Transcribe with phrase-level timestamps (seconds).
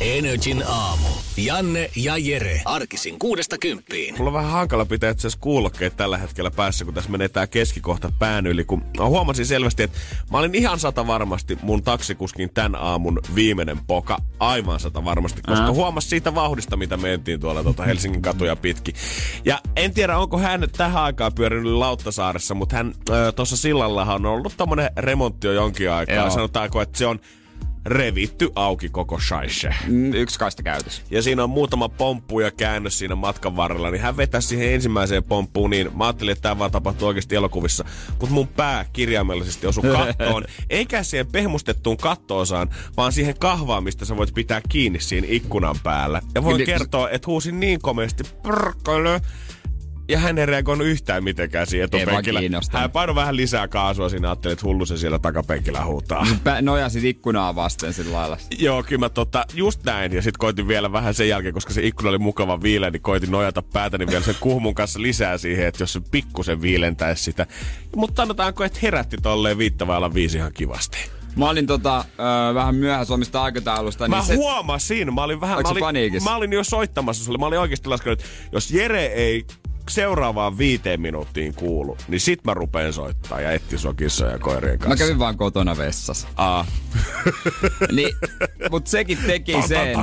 [0.00, 1.08] Energin aamu.
[1.36, 2.62] Janne ja Jere.
[2.64, 4.14] Arkisin kuudesta kymppiin.
[4.18, 7.46] Mulla on vähän hankala pitää itse asiassa kuulokkeet tällä hetkellä päässä, kun tässä menee tää
[7.46, 8.64] keskikohta pään yli.
[8.64, 9.98] Kun mä huomasin selvästi, että
[10.30, 14.18] mä olin ihan sata varmasti mun taksikuskin tän aamun viimeinen poka.
[14.40, 15.74] Aivan sata varmasti, koska äh.
[15.74, 18.94] huomas siitä vauhdista, mitä mentiin tuolla tuota Helsingin katuja pitkin.
[19.44, 22.94] Ja en tiedä, onko hän tähän aikaan pyörinyt Lauttasaaressa, mutta hän
[23.36, 26.14] tuossa sillallahan on ollut tommonen remontti jo jonkin aikaa.
[26.14, 26.30] Joo.
[26.30, 27.20] Sanotaanko, että se on
[27.86, 29.74] revitty auki koko shaishe.
[29.86, 31.02] Mm, yksi kaista käytös.
[31.10, 35.24] Ja siinä on muutama pomppu ja käännös siinä matkan varrella, niin hän vetää siihen ensimmäiseen
[35.24, 37.84] pomppuun, niin mä ajattelin, että tämä vaan tapahtuu oikeasti elokuvissa.
[38.10, 44.16] Mutta mun pää kirjaimellisesti osui kattoon, eikä siihen pehmustettuun kattoosaan, vaan siihen kahvaan, mistä sä
[44.16, 46.22] voit pitää kiinni siinä ikkunan päällä.
[46.34, 48.24] Ja voin kertoa, että huusin niin komeasti,
[50.08, 52.40] ja hän ei reagoinut yhtään mitenkään siihen etupenkillä.
[52.72, 56.26] Hän painoi vähän lisää kaasua siinä, ajattelin, että hullu se siellä takapenkillä huutaa.
[56.62, 58.38] Nojasit ikkunaa vasten sillä lailla.
[58.58, 60.12] Joo, kyllä mä tota, just näin.
[60.12, 63.30] Ja sitten koitin vielä vähän sen jälkeen, koska se ikkuna oli mukava viileä, niin koitin
[63.30, 67.46] nojata päätäni vielä sen kuhmun kanssa lisää siihen, että jos se pikkusen viilentäisi sitä.
[67.96, 70.98] Mutta sanotaanko, että herätti tolleen viittavailla viisi ihan kivasti.
[71.36, 72.04] Mä olin tota,
[72.50, 74.08] ö, vähän myöhässä omista aikataulusta.
[74.08, 74.34] Mä niin se...
[74.34, 75.14] huomasin.
[75.14, 75.58] Mä olin vähän...
[75.62, 77.38] Mä olin, mä olin jo soittamassa sulle.
[77.38, 79.44] Mä olin oikeasti laskenut, että jos Jere ei
[79.90, 83.94] seuraavaan viiteen minuuttiin kuulu, niin sit mä rupeen soittaa ja etti sua
[84.32, 84.88] ja koirien kanssa.
[84.88, 86.28] Mä kävin vaan kotona vessassa.
[86.36, 86.66] Aa.
[87.96, 88.14] niin,
[88.70, 89.96] mut sekin teki sen.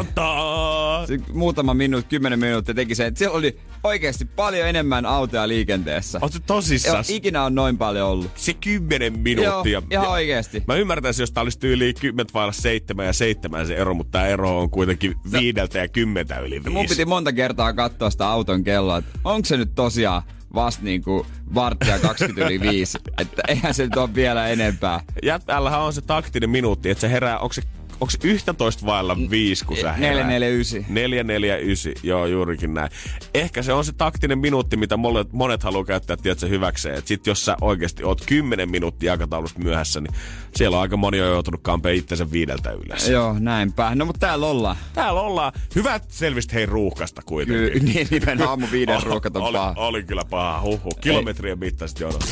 [1.07, 6.19] Se muutama minuutti, kymmenen minuuttia teki sen, että siellä oli oikeasti paljon enemmän autoja liikenteessä.
[6.21, 7.03] Oot tosissaan?
[7.07, 8.31] Ikinä on noin paljon ollut.
[8.35, 9.71] Se kymmenen minuuttia.
[9.71, 10.63] Joo, ihan oikeasti.
[10.67, 14.27] Mä ymmärtäisin, jos tää olisi tyyli 10 vailla seitsemän ja seitsemän se ero, mutta tää
[14.27, 16.69] ero on kuitenkin no, viideltä ja kymmentä yli viisi.
[16.69, 20.21] Mun piti monta kertaa katsoa sitä auton kelloa, että onko se nyt tosiaan
[20.55, 22.97] vasta niinku varttia 20 yli 5.
[23.17, 25.01] että eihän se nyt ole vielä enempää.
[25.23, 27.61] Ja täällähän on se taktinen minuutti, että se herää, onko se
[27.99, 30.27] onko se 11 vailla 5, kun sä herää?
[30.27, 30.93] 449.
[30.93, 32.89] 449, joo juurikin näin.
[33.33, 36.95] Ehkä se on se taktinen minuutti, mitä monet, monet haluaa käyttää, tiedätkö, hyväkseen.
[36.95, 40.13] Et sit jos sä oikeasti oot 10 minuuttia aikataulusta myöhässä, niin
[40.55, 43.09] siellä on aika moni on joutunut kampeen itsensä viideltä ylös.
[43.09, 43.95] Joo, näinpä.
[43.95, 44.75] No mutta täällä ollaan.
[44.93, 45.51] Täällä ollaan.
[45.75, 47.71] Hyvät selvistä hei ruuhkasta kuitenkin.
[47.71, 49.73] Ky- niin, nimen aamu viiden ruuhkat on oli, paha.
[49.77, 50.61] Oli, oli kyllä paha.
[50.61, 50.97] Huhhuh.
[51.01, 52.23] Kilometrien mittaisesti jonot.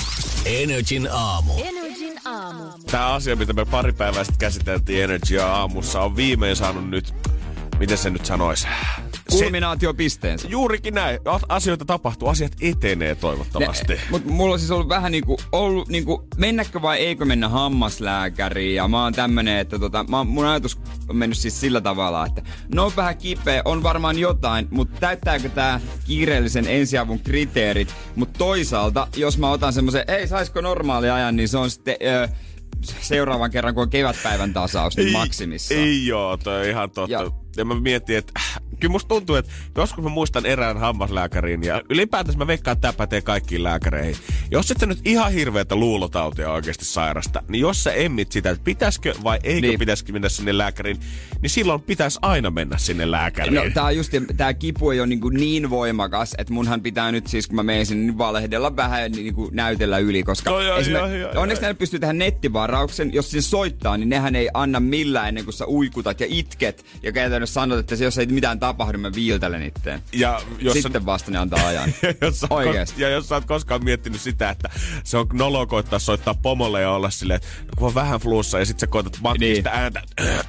[0.45, 1.53] Energin aamu.
[1.57, 1.92] Energin
[2.25, 2.63] aamu.
[2.91, 7.13] Tämä asia, mitä me pari päivää sitten käsiteltiin Energy aamussa, on viimein saanut nyt,
[7.83, 8.67] miten se nyt sanoisi,
[9.29, 10.47] Kulminaatiopisteensä.
[10.47, 11.19] Juurikin näin.
[11.49, 13.99] Asioita tapahtuu, asiat etenee toivottavasti.
[14.09, 18.75] Mutta mulla on siis ollut vähän niinku, ollut niinku, mennäkö vai eikö mennä hammaslääkäriin.
[18.75, 20.79] Ja mä oon tämmönen, että tota, mä, mun ajatus
[21.09, 22.41] on mennyt siis sillä tavalla, että
[22.75, 27.95] no vähän kipeä, on varmaan jotain, mutta täyttääkö tää kiireellisen ensiavun kriteerit.
[28.15, 31.95] Mutta toisaalta, jos mä otan semmoisen, ei saisiko normaali ajan, niin se on sitten...
[32.05, 32.27] Öö,
[32.83, 35.73] seuraavan kerran, kun on kevätpäivän tasaus, niin maksimissa.
[35.73, 37.11] Ei joo, toi on ihan totta.
[37.11, 38.39] Ja, ja mä mietin, että
[38.83, 42.93] kyllä musta tuntuu, että joskus mä muistan erään hammaslääkärin ja ylipäätänsä mä veikkaan, että tämä
[42.93, 44.15] pätee kaikkiin lääkäreihin.
[44.51, 48.63] Jos et sä nyt ihan hirveätä luulotautia oikeasti sairasta, niin jos sä emmit sitä, että
[48.63, 49.79] pitäisikö vai eikö niin.
[49.79, 50.99] pitäisikö mennä sinne lääkäriin,
[51.41, 53.55] niin silloin pitäisi aina mennä sinne lääkäriin.
[53.55, 57.47] No tää, just, tää kipu ei ole niin, niin voimakas, että munhan pitää nyt siis,
[57.47, 61.07] kun mä menen sinne, niin valehdella vähän niin kuin näytellä yli, koska no, joo, joo,
[61.07, 65.43] joo, onneksi ne pystyy tähän nettivarauksen, jos se soittaa, niin nehän ei anna millään ennen
[65.43, 69.63] kuin sä uikutat ja itket ja käytännössä sanot, että jos ei mitään tapahdu, mä viiltelen
[69.63, 70.01] itteen.
[70.13, 71.05] Ja jos Sitten sä...
[71.05, 71.93] vasta ne antaa ajan.
[72.21, 73.01] jos Oikeesti.
[73.01, 74.69] Ja jos sä oot koskaan miettinyt sitä, että
[75.03, 78.59] se on nolo koittaa soittaa pomolle ja olla silleen, että no, kun on vähän flussa
[78.59, 79.67] ja sit sä koetat matkia niin.
[79.67, 80.01] ääntä,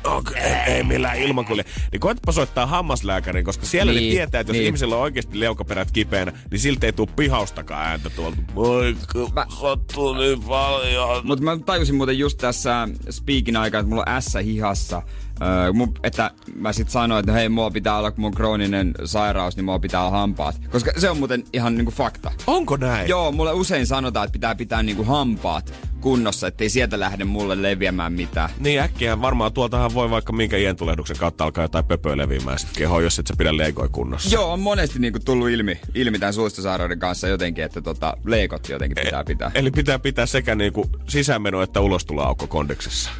[0.05, 1.65] okay, ei, ei millään ilmankulje.
[1.93, 4.05] Niin koetapa soittaa hammaslääkäriin, koska siellä niin.
[4.05, 4.67] ne tietää, että jos niin.
[4.67, 8.37] ihmisellä on oikeasti leukaperät kipeänä, niin siltä ei tule pihaustakaan ääntä tuolta.
[8.55, 8.97] Moi,
[9.35, 9.47] mä...
[9.61, 11.27] sattuu niin paljon.
[11.27, 15.03] Mutta mä tajusin muuten just tässä speakin aikaa, että mulla on ässä hihassa
[15.45, 19.57] Öö, mun, että mä sit sanoin, että hei, mua pitää olla, kun mun krooninen sairaus,
[19.57, 20.61] niin mua pitää olla hampaat.
[20.71, 22.33] Koska se on muuten ihan niinku fakta.
[22.47, 23.09] Onko näin?
[23.09, 28.13] Joo, mulle usein sanotaan, että pitää pitää niinku hampaat kunnossa, ettei sieltä lähde mulle leviämään
[28.13, 28.51] mitään.
[28.59, 33.05] Niin äkkiä varmaan tuoltahan voi vaikka minkä ientulehduksen kautta alkaa jotain pöpöä leviämään sit kehoon,
[33.05, 34.35] jos et sä pidä leikoi kunnossa.
[34.35, 39.05] Joo, on monesti niinku tullut ilmi, ilmi tämän suistosairauden kanssa jotenkin, että tota, leikot jotenkin
[39.05, 39.51] pitää e- pitää.
[39.55, 43.11] Eli pitää pitää sekä niinku sisäänmeno että ulostuloaukko kondeksissa.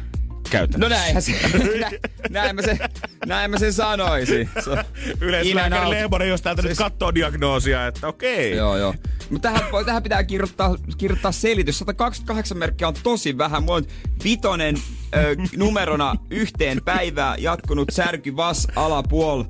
[0.49, 0.77] Käytä.
[0.77, 1.31] No näinhän se,
[1.79, 1.91] nä,
[2.29, 2.77] näin, mä se,
[3.25, 4.49] näin mä sen sanoisin.
[4.63, 4.77] So,
[5.21, 6.69] Yleislääkäri Lehmonen, jos täältä siis...
[6.69, 8.47] nyt katsoo diagnoosia, että okei.
[8.47, 8.57] Okay.
[8.57, 8.95] Joo, joo.
[9.29, 11.79] Mutta tähän, tähän pitää kirjoittaa, kirjoittaa selitys.
[11.79, 13.63] 128 merkkiä on tosi vähän.
[13.63, 13.85] Mulla on
[14.23, 14.75] vitonen
[15.15, 19.43] ö, numerona yhteen päivää jatkunut särky vas alapuol.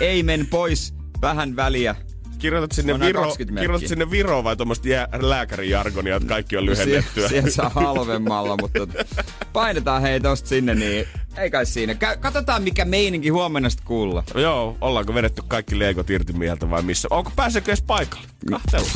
[0.00, 0.94] Ei men pois.
[1.22, 1.96] Vähän väliä.
[2.42, 4.88] Kirjoitat sinne, Viro, kirjoitat sinne Viro vai tuommoista
[5.20, 7.28] lääkärijargonia, että kaikki on lyhennettyä?
[7.28, 8.86] Siellä saa halvemmalla, mutta
[9.52, 11.94] painetaan hei tosta sinne, niin ei kai siinä.
[12.20, 14.24] Katsotaan mikä meininki huomenna sitten kuulla.
[14.34, 17.08] Joo, ollaanko vedetty kaikki leikot irti mieltä vai missä?
[17.10, 18.26] Onko pääsekö edes paikalle?
[18.50, 18.86] Kahtelu.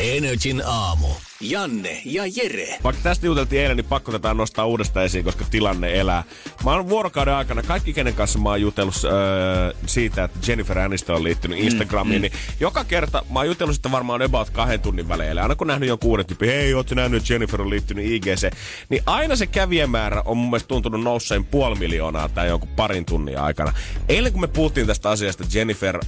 [0.00, 1.08] Energin aamu.
[1.40, 2.78] Janne ja Jere.
[2.84, 6.24] Vaikka tästä juteltiin eilen, niin pakko tätä nostaa uudestaan esiin, koska tilanne elää.
[6.64, 11.16] Mä oon vuorokauden aikana, kaikki kenen kanssa mä oon jutellut öö, siitä, että Jennifer Aniston
[11.16, 14.80] on liittynyt mm, Instagramiin, mm, niin joka kerta mä oon jutellut sitä varmaan about kahden
[14.80, 15.38] tunnin välein.
[15.38, 18.50] Aina kun nähnyt jonkun uuden tyyppi, hei, ootko nähnyt, että Jennifer on liittynyt IGC,
[18.88, 23.38] niin aina se kävijämäärä on mun mielestä tuntunut nousseen puoli miljoonaa tai jonkun parin tunnin
[23.38, 23.72] aikana.
[24.08, 25.98] Eilen kun me puhuttiin tästä asiasta, Jennifer ö,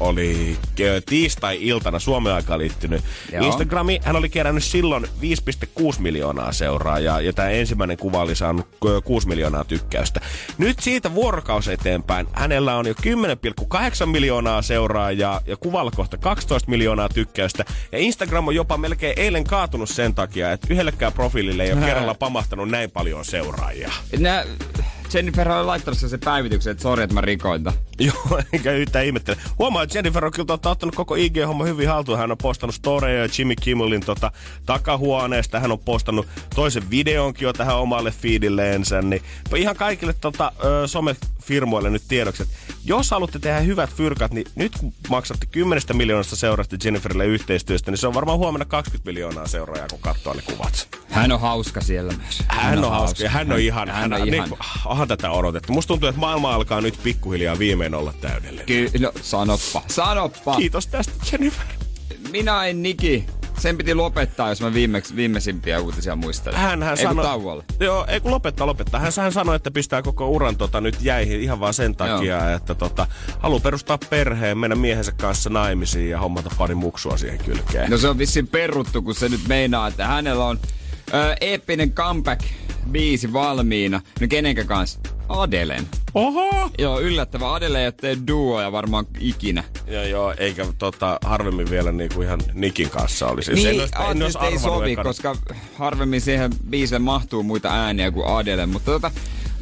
[0.00, 0.56] oli
[1.06, 3.46] tiistai-iltana Suomen aikaa liittynyt Joo.
[3.46, 4.02] Instagramiin.
[4.04, 5.08] Hän oli kerännyt silloin 5,6
[5.98, 8.68] miljoonaa seuraajaa ja tämä ensimmäinen kuva oli saanut
[9.04, 10.20] 6 miljoonaa tykkäystä.
[10.58, 12.94] Nyt siitä vuorokausi eteenpäin hänellä on jo
[14.04, 17.64] 10,8 miljoonaa seuraajaa ja kuvalla kohta 12 miljoonaa tykkäystä.
[17.92, 22.14] Ja Instagram on jopa melkein eilen kaatunut sen takia, että yhdellekään profiilille ei ole kerralla
[22.14, 23.92] pamahtanut näin paljon seuraajia.
[24.18, 24.44] Nää
[25.14, 27.64] Jennifer on laittanut se päivityksen, että sori, että mä rikoin
[27.98, 29.38] Joo, enkä yhtään ihmettele.
[29.58, 32.18] Huomaa, että Jennifer on kyllä tota, ottanut koko IG-homma hyvin haltuun.
[32.18, 34.32] Hän on postannut storeja Jimmy Kimmelin tota,
[34.66, 35.60] takahuoneesta.
[35.60, 39.02] Hän on postannut toisen videonkin jo tähän omalle feedilleensä.
[39.02, 39.22] Niin
[39.56, 42.54] ihan kaikille tota, ö, somefirmoille nyt tiedoksi, että
[42.84, 47.98] jos haluatte tehdä hyvät fyrkat, niin nyt kun maksatte 10 miljoonasta seurasta Jenniferille yhteistyöstä, niin
[47.98, 50.88] se on varmaan huomenna 20 miljoonaa seuraajaa, kun katsoo ne kuvat.
[51.08, 52.42] Hän on hauska siellä myös.
[52.48, 54.48] Hän, hän on, on hauska ja hän on ihan, hän, hän on, ihan.
[54.48, 54.58] Niin,
[54.96, 55.72] onhan tätä odotettu.
[55.72, 58.66] Musta tuntuu, että maailma alkaa nyt pikkuhiljaa viimein olla täydellinen.
[58.66, 60.56] Ky- no, sanoppa, sanoppa.
[60.56, 61.66] Kiitos tästä, Jennifer.
[62.30, 63.26] Minä en Niki.
[63.58, 66.60] Sen piti lopettaa, jos mä viimeksi, viimeisimpiä uutisia muistelen.
[66.60, 67.64] Hän, hän sanoi, tauolle.
[67.80, 69.00] Joo, ei kun lopettaa, lopettaa.
[69.00, 72.56] Hän, hän sanoi, että pistää koko uran tota, nyt jäihin ihan vaan sen takia, joo.
[72.56, 73.06] että tota,
[73.38, 77.90] haluaa perustaa perheen, mennä miehensä kanssa naimisiin ja hommata pari muksua siihen kylkeen.
[77.90, 80.58] No se on vissiin peruttu, kun se nyt meinaa, että hänellä on
[81.40, 84.00] eeppinen comeback-biisi valmiina.
[84.20, 85.00] No kenenkä kanssa?
[85.28, 85.86] Adelen.
[86.14, 86.70] Oho!
[86.78, 87.54] Joo, yllättävä.
[87.54, 89.64] Adele ei tee duoja varmaan ikinä.
[89.86, 93.52] Joo, joo, eikä tota, harvemmin vielä niinku ihan Nikin kanssa olisi.
[93.52, 93.68] Niin,
[94.10, 95.36] en olisi, en ei sovi, koska
[95.74, 98.66] harvemmin siihen biisille mahtuu muita ääniä kuin Adele.
[98.66, 99.10] Mutta tota,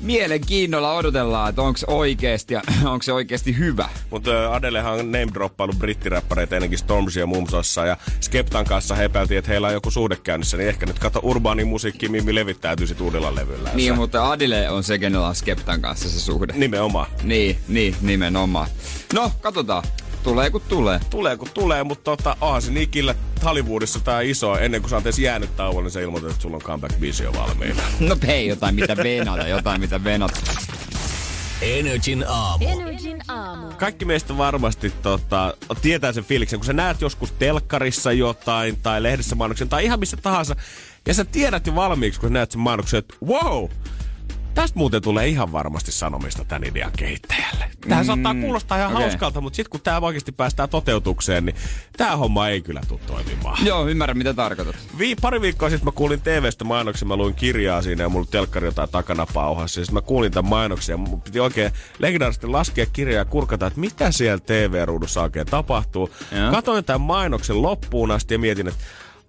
[0.04, 2.54] mielenkiinnolla odotellaan, että onko oikeasti,
[2.92, 3.88] onko se oikeasti hyvä.
[4.10, 9.38] Mutta Adelehan on name droppailu brittiräppäreitä ennenkin Stormzy ja Mumsossa ja Skeptan kanssa he epäiltiin,
[9.38, 13.00] että heillä on joku suhde käynnissä, niin ehkä nyt kato urbaani musiikki, Mimmi levittäytyy sit
[13.00, 13.70] uudella levyllä.
[13.74, 16.52] Niin, mutta Adele on se, kenellä on Skeptan kanssa se suhde.
[16.56, 17.06] Nimenomaan.
[17.22, 18.68] Niin, niin, nimenomaan.
[19.14, 19.82] No, katsotaan.
[20.24, 21.00] Tulee kun tulee.
[21.10, 24.58] Tulee kun tulee, mutta tota, onhan se Nikillä Hollywoodissa tää iso.
[24.58, 27.32] Ennen kuin sä oot edes jäänyt tauolle, niin se ilmoitat, että sulla on comeback-biisi jo
[27.32, 27.82] valmiina.
[28.00, 30.40] no hei, jotain mitä venata, jotain mitä venata.
[31.62, 32.64] Energin aamu.
[32.68, 33.66] Energin aamu.
[33.78, 39.34] Kaikki meistä varmasti tota, tietää sen fiiliksen, kun sä näet joskus telkkarissa jotain tai lehdessä
[39.34, 40.56] mainoksen tai ihan missä tahansa.
[41.06, 43.68] Ja sä tiedät jo valmiiksi, kun sä näet sen mainoksen, että wow,
[44.54, 47.70] Tästä muuten tulee ihan varmasti sanomista tämän idean kehittäjälle.
[47.88, 49.02] Tämä mm, saattaa kuulostaa ihan okay.
[49.02, 51.56] hauskalta, mutta sitten kun tämä oikeasti päästään toteutukseen, niin
[51.96, 53.66] tämä homma ei kyllä tule toimimaan.
[53.66, 54.76] Joo, ymmärrän mitä tarkoitat.
[54.98, 58.66] Vi- pari viikkoa sitten mä kuulin TV-stä mainoksen, mä luin kirjaa siinä ja mulla telkkari
[58.66, 59.80] jotain takana pauhassa.
[59.80, 63.66] Ja sitten mä kuulin tämän mainoksen ja mun piti oikein legendaarisesti laskea kirjaa ja kurkata,
[63.66, 66.10] että mitä siellä TV-ruudussa oikein tapahtuu.
[66.50, 68.84] Katoin tämän mainoksen loppuun asti ja mietin, että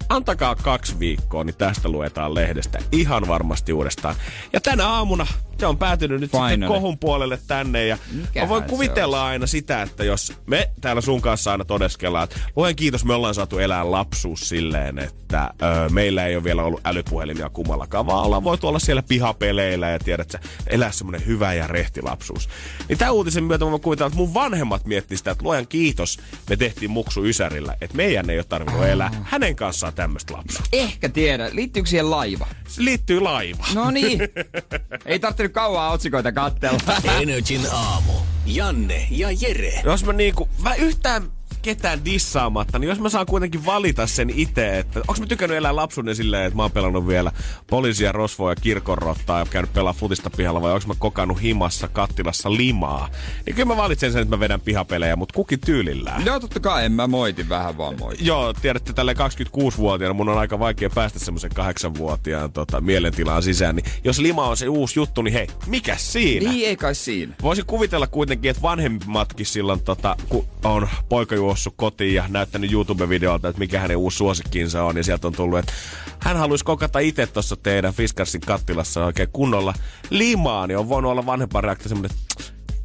[0.10, 4.16] antakaa kaksi viikkoa, niin tästä luetaan lehdestä ihan varmasti uudestaan.
[4.54, 5.28] Ja tänä aamuna
[5.60, 6.50] se on päätynyt nyt Finally.
[6.50, 7.88] sitten kohun puolelle tänne.
[7.88, 12.24] Ja Mikähän mä voin kuvitella aina sitä, että jos me täällä sun kanssa aina todeskellaan,
[12.24, 16.64] että luen kiitos, me ollaan saatu elää lapsuus silleen, että ö, meillä ei ole vielä
[16.64, 21.54] ollut älypuhelimia kummallakaan, vaan ollaan voitu olla siellä pihapeleillä ja tiedät sä, elää semmonen hyvä
[21.54, 22.50] ja rehti lapsuus.
[22.90, 26.20] Niin tämän uutisen myötä mä voin kuvitella, että mun vanhemmat miettii sitä, että luojan kiitos,
[26.50, 28.88] me tehtiin muksu Ysärillä, että meidän ei ole tarvinnut oh.
[28.88, 30.70] elää hänen kanssaan tämmöistä lapsuutta.
[30.72, 31.50] Ehkä tiedä.
[31.54, 32.48] Liittyykö siihen laiva?
[32.68, 33.66] Se liittyy laiva.
[33.74, 34.20] No niin.
[35.06, 36.80] ei tarvitse kauan otsikoita kattella.
[37.22, 38.14] Energin aamu.
[38.46, 39.82] Janne ja Jere.
[39.84, 41.24] Jos mä niinku, mä yhtään
[41.65, 45.75] ketään dissaamatta, niin jos mä saan kuitenkin valita sen itse, että onko mä tykännyt elää
[45.75, 47.31] lapsuuden silleen, että mä oon pelannut vielä
[47.69, 52.53] poliisia, rosvoa ja kirkonrottaa ja käynyt pelaa futista pihalla, vai onko mä kokannut himassa, kattilassa
[52.53, 53.10] limaa,
[53.45, 56.25] niin kyllä mä valitsen sen, että mä vedän pihapelejä, mutta kukin tyylillään.
[56.25, 58.25] Joo, totta kai, en mä moiti, vähän vaan moiti.
[58.25, 63.86] Joo, tiedätte, tälle 26-vuotiaana mun on aika vaikea päästä semmoisen kahdeksanvuotiaan tota, mielentilaan sisään, niin
[64.03, 66.51] jos lima on se uusi juttu, niin hei, mikä siinä?
[66.51, 67.36] Niin, ei kai siinä.
[67.41, 73.48] Voisin kuvitella kuitenkin, että vanhemmatkin silloin, tota, kun on poika juossut kotiin ja näyttänyt YouTube-videolta,
[73.48, 75.74] että mikä hänen uusi suosikkinsa on, ja sieltä on tullut, että
[76.20, 79.74] hän haluaisi kokata itse tuossa teidän Fiskarsin kattilassa oikein kunnolla
[80.10, 82.18] limaa, niin on voinut olla vanhempaan reaktio semmoinen,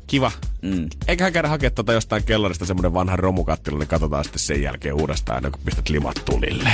[0.07, 0.33] kiva.
[0.63, 0.89] Mm.
[1.09, 5.43] Eiköhän käydä hakea tuota jostain kellarista semmoinen vanha romukattila, niin katsotaan sitten sen jälkeen uudestaan,
[5.43, 6.71] kun pistät limat tulille.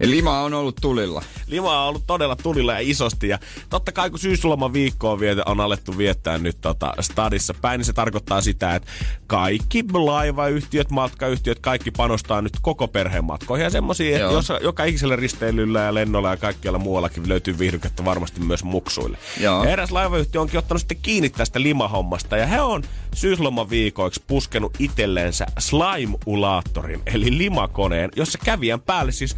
[0.00, 1.22] Lima on ollut tulilla.
[1.46, 3.28] Lima on ollut todella tulilla ja isosti.
[3.28, 3.38] Ja
[3.70, 7.92] totta kai kun syysloman viikkoa viety, on alettu viettää nyt tota stadissa päin, niin se
[7.92, 8.90] tarkoittaa sitä, että
[9.26, 13.64] kaikki laivayhtiöt, matkayhtiöt, kaikki panostaa nyt koko perheen matkoihin.
[13.64, 18.40] Ja semmosia, että jos joka ikisellä risteilyllä ja lennolla ja kaikkialla muuallakin löytyy viihdykettä varmasti
[18.40, 19.18] myös muksuille.
[19.40, 19.64] Joo.
[19.64, 22.36] Ja eräs laivayhtiö onkin ottanut sitten kiinni tästä limahommasta.
[22.36, 22.82] Ja he on
[23.14, 29.36] syysloman viikoiksi puskenut itselleensä slime-ulaattorin, eli limakoneen, jossa kävijän päälle siis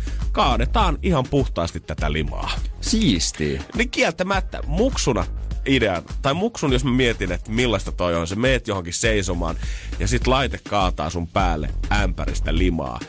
[0.53, 2.51] kaadetaan ihan puhtaasti tätä limaa.
[2.81, 3.59] Siisti.
[3.75, 5.27] Niin kieltämättä muksuna
[5.67, 9.57] idea, tai muksun, jos mä mietin, että millaista toi on, se meet johonkin seisomaan
[9.99, 13.01] ja sit laite kaataa sun päälle ämpäristä limaa.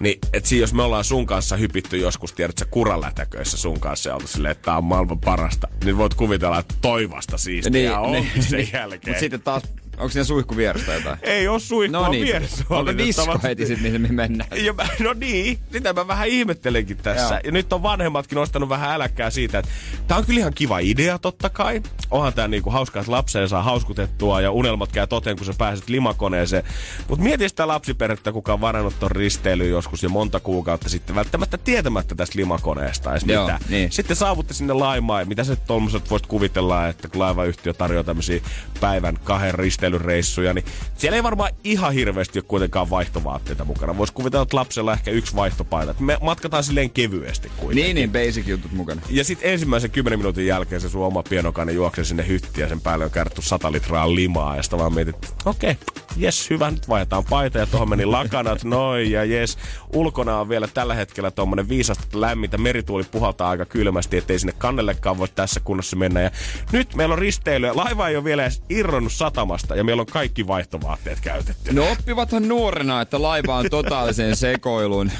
[0.00, 4.14] Niin, et siinä jos me ollaan sun kanssa hypitty joskus, tiedätkö, kuralätäköissä sun kanssa ja
[4.14, 7.92] oltu silleen, että tää on maailman parasta, niin voit kuvitella, että toi vasta siistiä niin,
[7.92, 9.12] onkin sen jälkeen.
[9.12, 9.62] Mutta sitten taas
[10.00, 11.18] Onko siinä suihku vierestä jotain?
[11.22, 12.64] Ei oo suihkua no niin, vieressä.
[12.70, 14.50] Onko disko heti sit, mihin me mennään?
[14.64, 17.34] Ja mä, no niin, sitä mä vähän ihmettelenkin tässä.
[17.34, 17.40] Joo.
[17.44, 19.70] Ja nyt on vanhemmatkin nostanut vähän äläkkää siitä, että
[20.08, 21.82] tää on kyllä ihan kiva idea totta kai.
[22.10, 25.88] Onhan tää niinku hauskaa, että lapseen saa hauskutettua ja unelmat käy toteen, kun sä pääset
[25.88, 26.64] limakoneeseen.
[27.08, 31.58] Mut mieti sitä lapsiperhettä, kuka on varannut ton risteilyyn joskus jo monta kuukautta sitten, välttämättä
[31.58, 33.60] tietämättä tästä limakoneesta edes Joo, mitään.
[33.68, 33.92] niin.
[33.92, 35.28] Sitten saavutte sinne laimaan.
[35.28, 38.40] Mitä sä tuommoiset voisit kuvitella, että kun laivayhtiö tarjoaa tämmöisiä
[38.80, 39.54] päivän kahden
[39.90, 40.64] risteilyreissuja, niin
[40.96, 43.98] siellä ei varmaan ihan hirveästi ole kuitenkaan vaihtovaatteita mukana.
[43.98, 45.94] Voisi kuvitella, että lapsella ehkä yksi vaihtopaita.
[45.98, 47.84] Me matkataan silleen kevyesti kuitenkin.
[47.84, 49.00] Niin, niin, basic jutut mukana.
[49.10, 52.80] Ja sitten ensimmäisen kymmenen minuutin jälkeen se sun oma pienokainen juoksee sinne hyttiin ja sen
[52.80, 54.56] päälle on kärtty 100 litraa limaa.
[54.56, 58.64] Ja sitä vaan mietit, okei, okay, jes, hyvä, nyt vaihdetaan paita ja tuohon meni lakanat,
[58.64, 59.58] noin ja jes.
[59.94, 65.18] Ulkona on vielä tällä hetkellä tuommoinen viisasta lämmintä, merituuli puhaltaa aika kylmästi, ettei sinne kannellekaan
[65.18, 66.20] voi tässä kunnossa mennä.
[66.20, 66.30] Ja
[66.72, 70.06] nyt meillä on risteily ja laiva ei ole vielä edes irronnut satamasta ja meillä on
[70.06, 71.72] kaikki vaihtovaatteet käytetty.
[71.72, 75.10] No oppivathan nuorena, että laiva on totaalisen sekoilun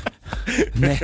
[0.78, 0.98] me-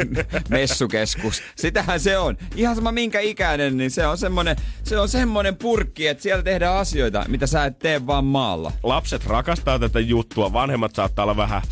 [0.48, 1.42] messukeskus.
[1.56, 2.36] Sitähän se on.
[2.56, 6.76] Ihan sama minkä ikäinen, niin se on semmonen, se on semmonen purkki, että siellä tehdään
[6.76, 8.72] asioita, mitä sä et tee vaan maalla.
[8.82, 11.62] Lapset rakastaa tätä juttua, vanhemmat saattaa olla vähän,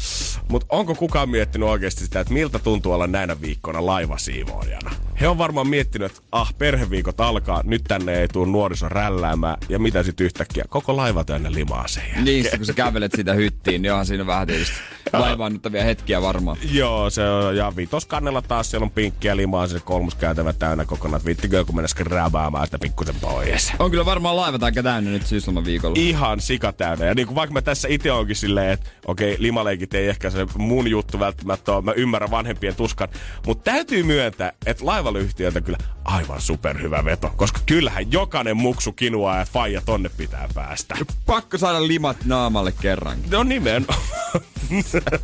[0.48, 4.90] mutta onko kukaan miettinyt oikeasti sitä, että miltä tuntuu olla näinä viikkoina laivasiivoojana?
[5.20, 9.78] He on varmaan miettinyt, että ah, perheviikot alkaa, nyt tänne ei tule nuoriso rälläämään, ja
[9.78, 10.64] mitä sitten yhtäkkiä?
[10.68, 12.24] Koko laiva täynnä limaa sen.
[12.24, 14.74] Niin, kun sä kävelet sitä hyttiin, niin onhan siinä vähän tietysti
[15.18, 16.56] vaivaannuttavia hetkiä varmaan.
[16.72, 21.22] Joo, se on, ja vitoskannella taas siellä on pinkkiä limaa, se kolmas käytävä täynnä kokonaan,
[21.24, 23.72] vittikö kun mennä skrabaamaan sitä pikkusen pois.
[23.78, 25.96] On kyllä varmaan laivat aika täynnä nyt syysloman viikolla.
[25.98, 27.06] Ihan sika täynnä.
[27.06, 30.46] Ja niin kuin vaikka mä tässä itse onkin silleen, että okei, limaleikit ei ehkä se
[30.58, 33.08] mun juttu välttämättä ole, mä ymmärrän vanhempien tuskan,
[33.46, 39.44] mutta täytyy myöntää, että laivalyhtiöltä kyllä aivan superhyvä veto, koska kyllähän jokainen muksu kinua ja
[39.44, 40.96] faija tonne pitää päästä.
[41.26, 43.18] Pakko saada limat naamalle kerran.
[43.30, 43.86] No nimen.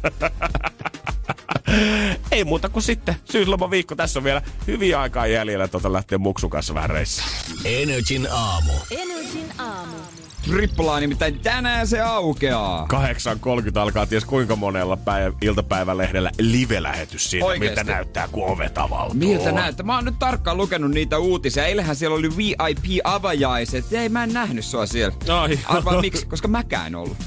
[2.32, 3.96] Ei muuta kuin sitten syysloma viikko.
[3.96, 7.28] Tässä on vielä hyviä aikaa jäljellä tuota lähteä muksun kanssa vähän reissaan.
[7.64, 8.72] Energin aamu.
[8.90, 9.96] Energin aamu.
[10.44, 12.86] Trippelaa nimittäin tänään se aukeaa.
[12.92, 17.80] 8.30 alkaa ties kuinka monella päivä, iltapäivälehdellä live-lähetys siitä, Oikeesti?
[17.80, 19.14] miltä näyttää, kun ovet avautuu.
[19.18, 19.86] Miltä näyttää?
[19.86, 21.66] Mä oon nyt tarkkaan lukenut niitä uutisia.
[21.66, 23.92] Eilähän siellä oli VIP-avajaiset.
[23.92, 25.16] Ei, mä en nähnyt sua siellä.
[25.40, 25.58] Ai.
[25.64, 26.26] Arvaa miksi?
[26.26, 27.16] Koska mäkään ollut.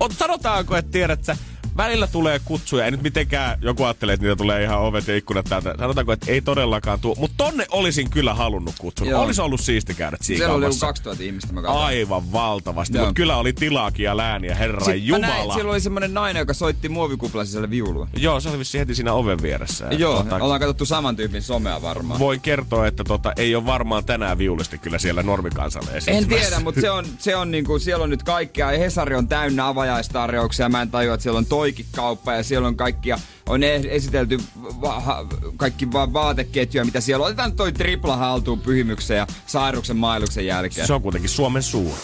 [0.00, 1.36] On, sanotaanko, että tiedät sä,
[1.76, 5.46] välillä tulee kutsuja, ei nyt mitenkään joku ajattelee, että niitä tulee ihan ovet ja ikkunat
[5.48, 5.74] täältä.
[5.78, 9.06] Sanotaanko, että ei todellakaan tuo, mutta tonne olisin kyllä halunnut kutsua.
[9.06, 9.22] Joo.
[9.22, 10.86] Olisi ollut siisti käydä Siellä oli joku tsiikaamassa.
[10.86, 11.84] 2000 ihmistä mä katsoin.
[11.84, 15.54] Aivan valtavasti, mutta kyllä oli tilaakin ja lääniä, herra Sitten mä näin, Jumala.
[15.54, 18.08] siellä oli semmonen nainen, joka soitti muovikuplan sisälle viulua.
[18.16, 19.86] Joo, se oli vissi heti siinä oven vieressä.
[19.90, 22.20] Joo, tota, ollaan katsottu saman tyypin somea varmaan.
[22.20, 26.80] Voin kertoa, että tota, ei ole varmaan tänään viulisti kyllä siellä normikansalle En tiedä, mutta
[26.80, 28.68] se on, se on niinku, siellä on nyt kaikkea.
[28.68, 30.68] Hesari on täynnä avajaistarjouksia.
[30.68, 33.18] Mä en tajua, että siellä on toikikauppa ja siellä on kaikkia
[33.48, 34.38] on e- esitelty
[34.80, 37.26] va- ha- kaikki vaan vaateketjuja, mitä siellä on.
[37.26, 40.86] Otetaan toi tripla haltuun pyhimyksen ja sairuksen mailuksen jälkeen.
[40.86, 41.94] Se on kuitenkin Suomen suuri.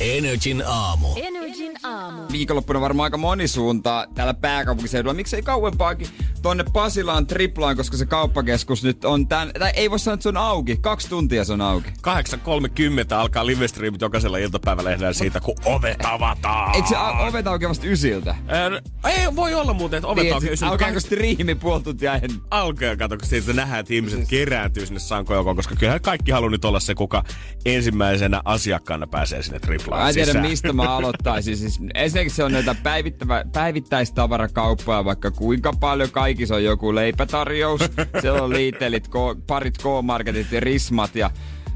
[0.00, 1.08] Energin aamu.
[1.16, 2.22] Energin aamu.
[2.32, 5.14] Viikonloppuna varmaan aika moni suunta täällä pääkaupunkiseudulla.
[5.14, 6.08] Miksei kauempaakin
[6.46, 9.50] tonne Pasilaan triplaan, koska se kauppakeskus nyt on tän...
[9.58, 10.76] Tai ei voi sanoa, että se on auki.
[10.76, 11.88] Kaksi tuntia se on auki.
[11.90, 16.74] 8.30 alkaa livestreamit jokaisella iltapäivälehdellä siitä, kun ovet avataan.
[16.76, 18.34] Eikö se a- ovet auki vasta ysiltä?
[18.48, 18.70] Ää,
[19.10, 20.52] ei, voi olla muuten, että ovet Niin, aukeaa.
[20.52, 22.30] et Alkaako striimi puoli tuntia ennen?
[22.50, 26.64] alkaa, kato, kun siitä nähdään, että ihmiset kerääntyy sinne sankojoukkoon, koska kyllähän kaikki haluaa nyt
[26.64, 27.24] olla se, kuka
[27.64, 30.46] ensimmäisenä asiakkaana pääsee sinne triplaan Mä en tiedä, sisään.
[30.48, 31.56] mistä mä aloittaisin.
[31.56, 37.80] Siis ensinnäkin se on näitä päivittävä, päivittäistavarakauppoja, vaikka kuinka paljon kaikissa on joku leipätarjous.
[38.20, 41.30] Siellä on liitelit, ko, parit K-marketit ja Rismat ja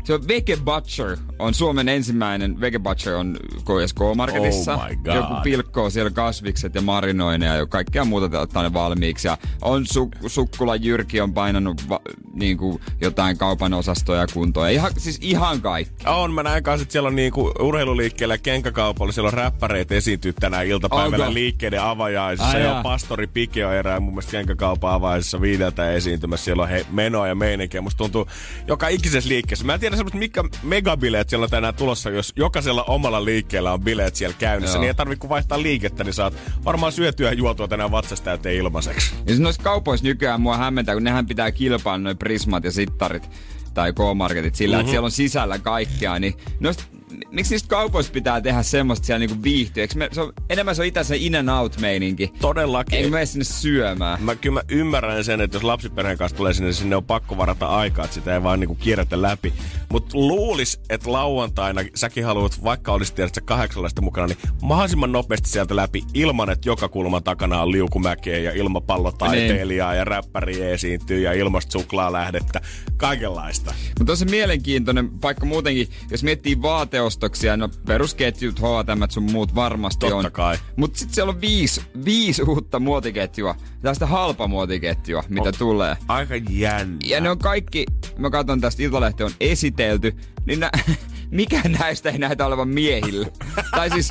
[0.05, 4.75] se on Vege Butcher, on Suomen ensimmäinen, Vege Butcher on KSK-marketissa.
[4.75, 5.15] Oh my God.
[5.15, 9.29] Joku pilkkoo siellä kasvikset ja marinoineja ja kaikkea muuta ottaa ne valmiiksi.
[9.29, 12.01] Ja on su- Sukkula Jyrki on painanut va-
[12.33, 14.71] niin kuin jotain kaupan osastoja kuntoon.
[14.71, 16.07] Ihan, siis ihan kaikki.
[16.07, 20.33] On, mä näen kanssa, että siellä on niinku urheiluliikkeellä ja kenkäkaupalla, siellä on räppäreitä esiintyy
[20.33, 21.35] tänään iltapäivällä Onko?
[21.35, 22.51] liikkeiden avajaisissa.
[22.57, 22.83] Ai ja jaa.
[22.83, 26.45] pastori Pike on erään mun mielestä kenkäkaupan avajaisissa viideltä esiintymässä.
[26.45, 27.81] Siellä on he, menoa ja meininkiä.
[27.81, 28.27] Musta tuntuu
[28.67, 29.65] joka ikisessä liikkeessä.
[29.65, 33.81] Mä en tiedä semmoista, mitkä megabileet siellä on tänään tulossa, jos jokaisella omalla liikkeellä on
[33.81, 34.77] bileet siellä käynnissä.
[34.77, 34.81] Joo.
[34.81, 36.35] Niin ei tarvitse vaihtaa liikettä, niin saat
[36.65, 39.15] varmaan syötyä ja juotua tänään vatsasta täyteen ilmaiseksi.
[39.15, 43.31] Ja siis noissa kaupoissa nykyään mua hämmentää, kun nehän pitää kilpailla noin prismat ja sittarit
[43.75, 44.81] tai K-marketit sillä, mm-hmm.
[44.81, 46.85] että siellä on sisällä kaikkea, niin noista,
[47.31, 49.81] miksi niistä kaupoista pitää tehdä semmoista siellä niinku viihtyä?
[49.81, 52.33] Eikö me, se on, enemmän se on itä se in and out meininki.
[52.40, 52.99] Todellakin.
[52.99, 54.23] Ei mene sinne syömään.
[54.23, 57.37] Mä, kyllä mä ymmärrän sen, että jos lapsiperheen kanssa tulee sinne, niin sinne on pakko
[57.37, 59.52] varata aikaa, että sitä ei vaan niinku kierrätä läpi.
[59.93, 65.49] Mutta luulis, että lauantaina säkin haluat, vaikka olisit tiedät sä kahdeksallista mukana, niin mahdollisimman nopeasti
[65.49, 71.33] sieltä läpi ilman, että joka kulman takana on liukumäkeä ja ilmapallotaiteilijaa ja räppäri esiintyy ja
[71.33, 72.61] ilmasta suklaa lähdettä.
[72.97, 73.75] Kaikenlaista.
[73.99, 76.62] Mutta on se mielenkiintoinen paikka muutenkin, jos miettii
[77.00, 80.33] vaateostoksia, no perusketjut, H&M sun muut varmasti Totta on.
[80.33, 80.57] kai.
[80.76, 85.54] Mutta sitten siellä on viisi, viisi uutta muotiketjua, tästä halpa muotiketjua, mitä On.
[85.59, 85.97] tulee.
[86.09, 86.97] Aika jännä.
[87.04, 87.87] Ja ne on kaikki,
[88.19, 90.16] mä katson tästä Iltalehti on esitelty,
[90.47, 90.71] niin nä,
[91.30, 93.26] mikä näistä ei näitä olevan miehillä.
[93.76, 94.09] tai siis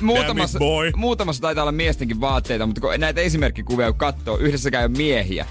[0.00, 0.58] muutamassa,
[0.96, 5.46] muutamassa taitaa olla miestenkin vaatteita, mutta kun näitä esimerkkikuvia kun katsoo, yhdessäkään ei ole miehiä.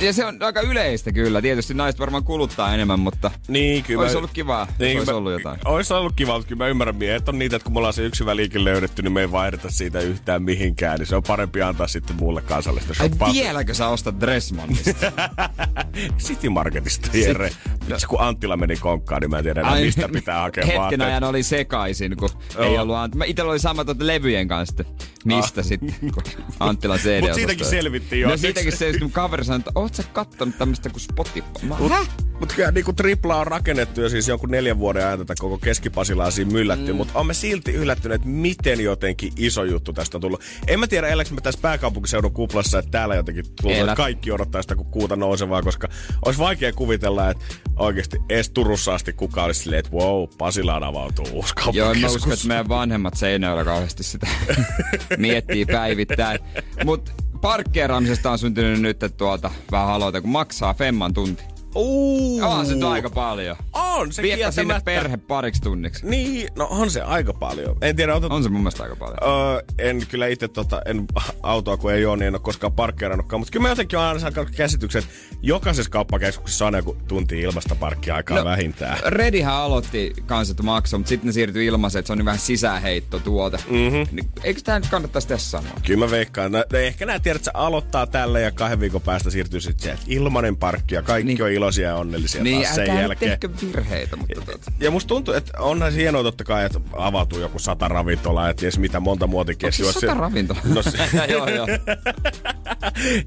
[0.00, 1.42] Ja se on aika yleistä kyllä.
[1.42, 4.00] Tietysti naiset varmaan kuluttaa enemmän, mutta Niin, kyllä.
[4.02, 5.60] olisi mä- ollut kiva, niin, olisi mä- ollut jotain.
[5.64, 8.02] Olisi ollut kiva, mutta kyllä mä ymmärrän miehet on niitä, että kun me ollaan se
[8.02, 10.98] yksi liike löydetty, niin me ei vaihdeta siitä yhtään mihinkään.
[10.98, 13.32] Niin se on parempi antaa sitten muulle kansallista Ai shoppaa.
[13.32, 15.12] vieläkö sä ostat Dressmannista?
[16.18, 17.50] City Marketista, Jere.
[17.88, 20.80] Vitsi, kun Anttila meni konkkaan, niin mä en tiedä enää, Ai, mistä pitää hakea Hetken
[20.80, 21.00] vaatteet.
[21.02, 22.64] ajan oli sekaisin, kun Joo.
[22.64, 24.84] ei ollut Ant- Mä itellä oli sama tuota levyjen kanssa,
[25.24, 25.66] mistä Ah.
[25.66, 26.22] sitten, kun
[26.60, 28.28] Anttila CD Mut siitäkin selvittiin jo.
[28.28, 31.42] No siitäkin selvittiin, mun kaveri sanoi, että oot sä kattonut tämmöstä kuin Spotify?
[31.62, 32.08] Mä, Häh?
[32.40, 36.30] Mutta kyllä niinku tripla on rakennettu jo siis jonkun neljän vuoden ajan tätä koko keskipasilaa
[36.30, 36.92] siinä myllätty.
[36.92, 36.96] Mm.
[36.96, 40.40] Mutta olemme silti yllättyneet, miten jotenkin iso juttu tästä on tullut.
[40.66, 44.62] En mä tiedä, eläkö me tässä pääkaupunkiseudun kuplassa, että täällä jotenkin tullut, että kaikki odottaa
[44.62, 45.88] sitä kuin kuuta nousevaa, koska
[46.24, 47.44] olisi vaikea kuvitella, että
[47.76, 52.16] oikeasti edes Turussa asti kukaan olisi silleen, että wow, Pasilaan avautuu uusi Joo, mä kauppakeskus.
[52.16, 54.26] usko, että meidän vanhemmat seinällä kauheasti sitä
[55.18, 56.38] miettii päivittäin.
[56.84, 61.51] Mutta parkkeeraamisesta on syntynyt nyt tuolta vähän aloita, kun maksaa femman tunti.
[61.74, 63.56] Uu, On se nyt aika paljon.
[63.72, 66.06] On se Viettä sinne perhe pariksi tunniksi.
[66.06, 67.76] Niin, no on se aika paljon.
[67.80, 68.32] En tiedä, otat...
[68.32, 69.18] On se mun mielestä aika paljon.
[69.22, 71.04] Öö, en kyllä itse tota, en
[71.42, 73.40] autoa kun ei ole, niin en ole koskaan parkkeerannutkaan.
[73.40, 77.74] Mutta kyllä mä jotenkin olen aina saanut käsityksen, että jokaisessa kauppakeskuksessa on joku tunti ilmasta
[77.74, 78.98] parkkiaikaa no, vähintään.
[79.06, 82.38] Redihän aloitti kans, että maksoi, mutta sitten ne siirtyi ilmaiseen, että se on niin vähän
[82.40, 83.56] sisäheitto tuote.
[83.56, 84.06] Mm-hmm.
[84.16, 85.72] Niin, eikö tämä nyt kannattaisi tässä sanoa?
[85.86, 86.52] Kyllä mä veikkaan.
[86.52, 90.56] No, ehkä nää tiedät, että se aloittaa tällä ja kahden viikon päästä siirtyy sitten ilmanen
[90.56, 91.42] parkki ja kaikki Niin.
[91.42, 93.30] on iloisia ja onnellisia Niin, taas sen jälkeen.
[93.40, 94.72] tehkö virheitä, mutta tuota.
[94.80, 98.78] Ja musta tuntuu, että onhan hienoa totta kai, että avautuu joku sata ravintolaa, että ties
[98.78, 99.88] mitä monta muotiketjua.
[99.88, 100.62] Onko se sata ravintolaa?
[100.64, 100.98] No, se,
[101.32, 101.66] joo, joo.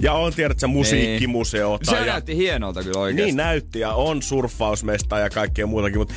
[0.01, 1.79] ja on tiedät, sä musiikkimuseo.
[1.83, 3.25] Se tai- näytti hienolta kyllä oikeesti.
[3.25, 6.13] Niin näytti ja on surffausmesta ja kaikkea muutakin, mutta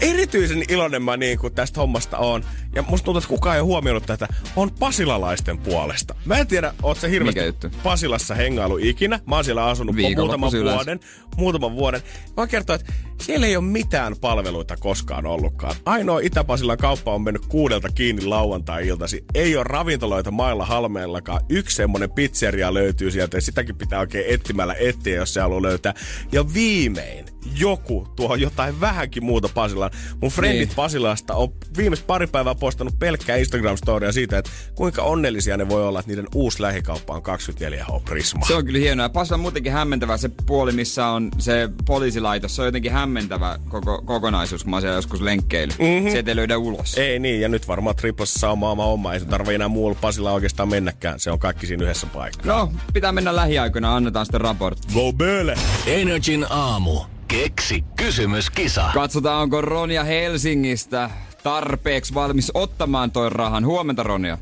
[0.00, 2.44] erityisen iloinen mä niin kuin tästä hommasta on.
[2.74, 4.28] Ja musta tuntuu, että kukaan ei ole huomioinut tätä.
[4.56, 6.14] On pasilalaisten puolesta.
[6.24, 7.68] Mä en tiedä, oot sä hirveästi?
[7.82, 9.20] Pasilassa hengailu ikinä.
[9.26, 11.00] Mä oon siellä asunut muutaman vuoden.
[11.36, 12.02] Muutaman vuoden.
[12.36, 15.74] Mä kertoa, että siellä ei ole mitään palveluita koskaan ollutkaan.
[15.86, 19.24] Ainoa Itä-Pasilan kauppa on mennyt kuudelta kiinni lauantai-iltasi.
[19.34, 21.40] Ei ole ravintoloita mailla halmeillakaan.
[21.48, 25.94] Yksi semmonen pizzeria löytyy sieltä ja sitäkin pitää oikein etsimällä etsiä, jos se haluaa löytää.
[26.32, 27.24] Ja viimein,
[27.58, 29.90] joku tuo jotain vähänkin muuta Pasilaan.
[30.22, 30.76] Mun frendit Niin.
[30.76, 35.98] Pasilasta on viimeiset pari päivää postannut pelkkää Instagram-storia siitä, että kuinka onnellisia ne voi olla,
[35.98, 38.46] että niiden uusi lähikauppa on 24H Prisma.
[38.46, 39.08] Se on kyllä hienoa.
[39.08, 42.56] Pasilla on muutenkin hämmentävä se puoli, missä on se poliisilaitos.
[42.56, 45.72] Se on jotenkin hämmentävä koko, kokonaisuus, kun mä siellä joskus lenkkeily.
[45.78, 46.10] Mm-hmm.
[46.10, 46.98] Sieltä ei löydä ulos.
[46.98, 49.14] Ei niin, ja nyt varmaan Triplassa saa oma oma oma.
[49.14, 51.20] Ei se tarvi enää muualla Pasilla oikeastaan mennäkään.
[51.20, 52.52] Se on kaikki siinä yhdessä paikassa.
[52.52, 54.94] No, pitää mennä lähiaikoina, annetaan sitten raportti.
[54.94, 55.54] Go Böle!
[55.86, 57.00] Energin aamu.
[57.28, 58.90] Keksi kysymyskisa.
[58.94, 61.10] Katsotaan, onko Ronja Helsingistä
[61.44, 63.66] tarpeeksi valmis ottamaan toi rahan.
[63.66, 64.38] Huomenta, Ronja.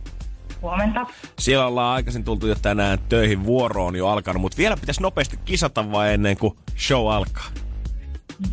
[0.63, 1.07] Huomenta.
[1.39, 5.39] Siellä ollaan aikaisin tultu jo tänään töihin, vuoro on jo alkanut, mutta vielä pitäisi nopeasti
[5.45, 7.47] kisata vai ennen kuin show alkaa.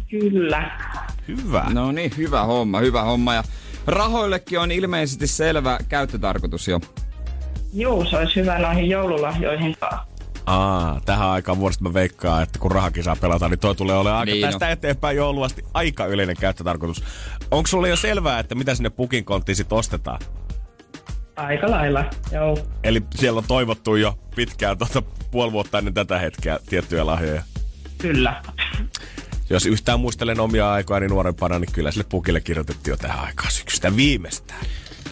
[0.09, 0.71] Kyllä.
[1.27, 1.65] Hyvä.
[1.73, 3.33] No niin, hyvä homma, hyvä homma.
[3.33, 3.43] Ja
[3.87, 6.79] rahoillekin on ilmeisesti selvä käyttötarkoitus jo.
[7.73, 10.08] Juu, se olisi hyvä noihin joululahjoihin taas.
[10.49, 14.31] Aa, tähän aikaan vuodesta mä veikkaan, että kun rahakisaa pelataan, niin toi tulee olemaan aika
[14.31, 14.71] Niin tästä no.
[14.71, 17.03] eteenpäin jouluasti aika yleinen käyttötarkoitus.
[17.51, 20.19] Onko sulle jo selvää, että mitä sinne pukin konttiin sit ostetaan?
[21.35, 22.57] Aika lailla, joo.
[22.83, 27.43] Eli siellä on toivottu jo pitkään tuota puoli vuotta ennen tätä hetkeä tiettyjä lahjoja.
[27.97, 28.43] Kyllä.
[29.49, 33.51] Jos yhtään muistelen omia aikoja niin nuorempana, niin kyllä sille pukille kirjoitettiin jo tähän aikaan
[33.51, 34.65] syksystä viimeistään.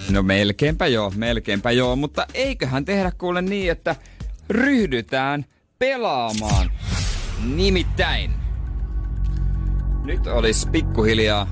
[0.10, 3.96] No melkeinpä joo, melkeinpä joo, mutta eiköhän tehdä kuule niin, että
[4.50, 5.46] ryhdytään
[5.80, 6.72] pelaamaan.
[7.56, 8.34] Nimittäin.
[10.04, 11.48] Nyt olisi pikkuhiljaa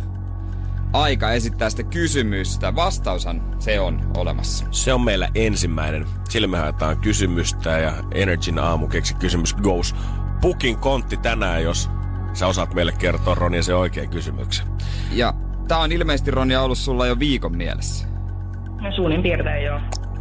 [0.93, 2.75] aika esittää sitä kysymystä.
[2.75, 4.65] Vastaushan se on olemassa.
[4.71, 6.05] Se on meillä ensimmäinen.
[6.29, 9.95] Sillä me haetaan kysymystä ja Energyn aamu keksi kysymys goes.
[10.41, 11.89] Pukin kontti tänään, jos
[12.33, 14.67] sä osaat meille kertoa Ronja se oikein kysymyksen.
[15.11, 15.33] Ja
[15.67, 18.07] tää on ilmeisesti Ronja ollut sulla jo viikon mielessä.
[18.81, 19.79] No suunnin piirtein joo.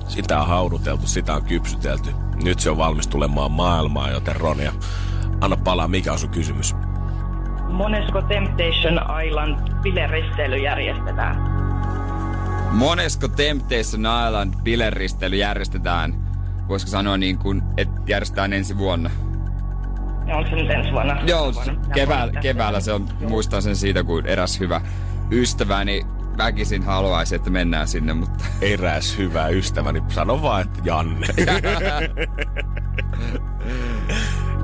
[0.08, 2.10] Sitä on hauduteltu, sitä on kypsytelty.
[2.42, 4.72] Nyt se on valmis tulemaan maailmaan, joten Ronja,
[5.40, 6.74] anna palaa, mikä on sun kysymys?
[7.68, 11.36] Monesko Temptation Island bileristely järjestetään?
[12.70, 16.14] Monesko Temptation Island bileristely järjestetään?
[16.68, 19.10] Voisiko sanoa niin kuin, että järjestetään ensi vuonna?
[20.26, 21.16] Ja onko se nyt ensi vuonna?
[21.26, 21.52] Joo,
[21.94, 24.80] keväällä, keväällä se on, muistan sen siitä, kun eräs hyvä
[25.30, 26.02] ystäväni
[26.38, 31.26] väkisin haluaisi, että mennään sinne, mutta Eräs hyvä ystäväni, sano vaan, että Janne.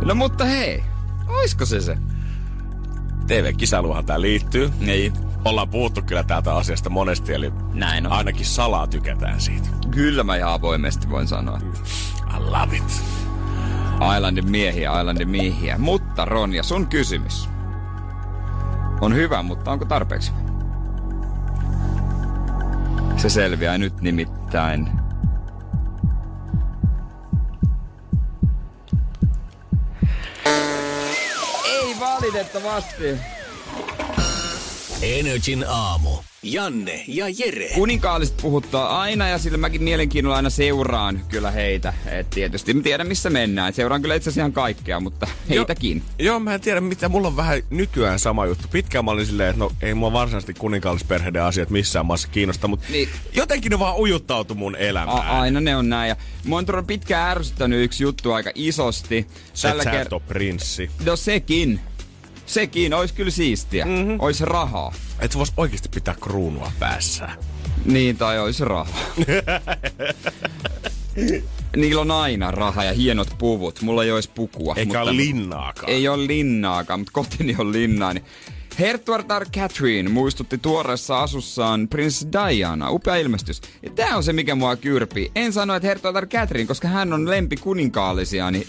[0.04, 0.82] No mutta hei,
[1.28, 1.98] oisko se se?
[3.26, 4.70] TV-kisailuhan tää liittyy.
[4.80, 5.12] Niin.
[5.44, 8.12] Ollaan puhuttu kyllä täältä asiasta monesti, eli Näin on.
[8.12, 9.68] ainakin salaa tykätään siitä.
[9.90, 11.60] Kyllä mä ihan avoimesti voin sanoa.
[12.36, 13.02] I love it.
[14.16, 15.78] Islandin miehiä, Islandin miehiä.
[15.78, 17.48] Mutta Ronja, sun kysymys.
[19.00, 20.32] On hyvä, mutta onko tarpeeksi?
[23.16, 24.88] Se selviää nyt nimittäin.
[31.64, 33.18] Ei valitettavasti.
[35.02, 36.29] Energin aamu.
[36.42, 37.68] Janne ja Jere.
[37.74, 41.94] Kuninkaalliset puhuttaa aina ja sillä mäkin mielenkiinnolla aina seuraan kyllä heitä.
[42.06, 43.68] Et tietysti mä tiedän missä mennään.
[43.68, 46.02] Et seuraan kyllä itse asiassa ihan kaikkea, mutta heitäkin.
[46.18, 47.08] Joo, mä en tiedä mitä.
[47.08, 48.68] Mulla on vähän nykyään sama juttu.
[48.72, 52.86] Pitkään mä olin silleen, että no ei mua varsinaisesti kuninkaallisperheiden asiat missään maassa kiinnosta, mutta
[52.90, 53.08] Niin.
[53.32, 55.18] jotenkin ne vaan ujuttautu mun elämään.
[55.18, 56.08] A- aina ne on näin.
[56.08, 59.26] Ja mua on todella pitkään ärsyttänyt yksi juttu aika isosti.
[59.54, 60.90] Se, että sä ker- et oo prinssi.
[61.04, 61.80] No sekin.
[62.46, 63.84] Sekin, olisi kyllä siistiä.
[63.84, 64.16] Mm-hmm.
[64.20, 64.92] Ois rahaa.
[65.20, 67.28] Et sä vois oikeasti pitää kruunua päässä.
[67.84, 69.10] Niin, tai ois rahaa.
[71.76, 73.82] Niillä on aina raha ja hienot puvut.
[73.82, 74.74] Mulla ei ois pukua.
[74.76, 75.92] Eikä ole linnaakaan.
[75.92, 78.14] Ei ole linnaakaan, mutta kotini on linnaa.
[78.14, 78.24] Niin
[78.80, 82.90] Herttuartar Catherine muistutti tuoreessa asussaan Prince Diana.
[82.90, 83.60] Upea ilmestys.
[83.82, 85.30] Ja tää on se, mikä mua kyrpii.
[85.34, 88.66] En sano, että Herttuartar Catherine, koska hän on lempi kuninkaallisia, niin,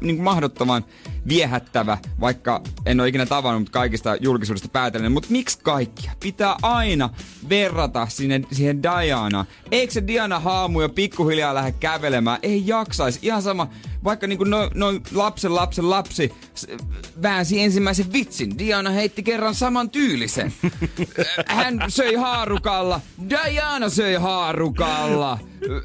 [0.00, 0.84] niin mahdottoman
[1.28, 5.12] viehättävä, vaikka en ole ikinä tavannut mutta kaikista julkisuudesta päätellen.
[5.12, 6.12] Mutta miksi kaikkia?
[6.20, 7.10] Pitää aina
[7.48, 9.46] verrata sinne, siihen Diana.
[9.70, 12.38] Eikö se Diana haamu jo pikkuhiljaa lähde kävelemään?
[12.42, 13.18] Ei jaksaisi.
[13.22, 13.68] Ihan sama,
[14.04, 16.32] vaikka niinku noin no lapsen lapsen lapsi
[17.22, 18.58] väänsi ensimmäisen vitsin.
[18.58, 20.52] Diana heitti kerran saman tyylisen.
[21.46, 23.00] Hän söi haarukalla.
[23.28, 25.38] Diana söi haarukalla.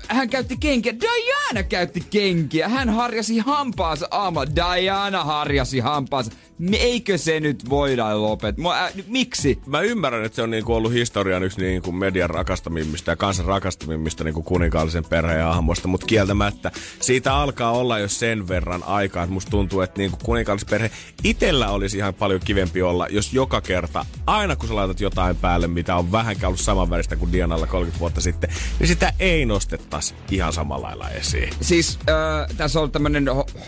[0.07, 0.93] Hän käytti kenkiä.
[0.99, 2.69] Diana käytti kenkiä.
[2.69, 4.45] Hän harjasi hampaansa aama.
[4.55, 6.31] Diana harjasi hampaansa.
[6.71, 8.63] Eikö se nyt voida lopettaa?
[8.63, 9.59] Mua, ä, miksi?
[9.65, 14.23] Mä ymmärrän, että se on niinku ollut historian yksi niinku median rakastamimmista ja kansan rakastamimmista
[14.23, 19.51] niinku kuninkaallisen perheen hahmoista, mutta kieltämättä siitä alkaa olla jo sen verran aikaa, että musta
[19.51, 20.91] tuntuu, että niinku kuninkallisperhe
[21.23, 25.67] itellä olisi ihan paljon kivempi olla, jos joka kerta, aina kun sä laitat jotain päälle,
[25.67, 30.53] mitä on vähänkään ollut samanväristä kuin Dianalla 30 vuotta sitten, niin sitä ei nostettaisi ihan
[30.53, 31.53] samalla lailla esiin.
[31.61, 33.59] Siis äh, tässä on tämmönen ho-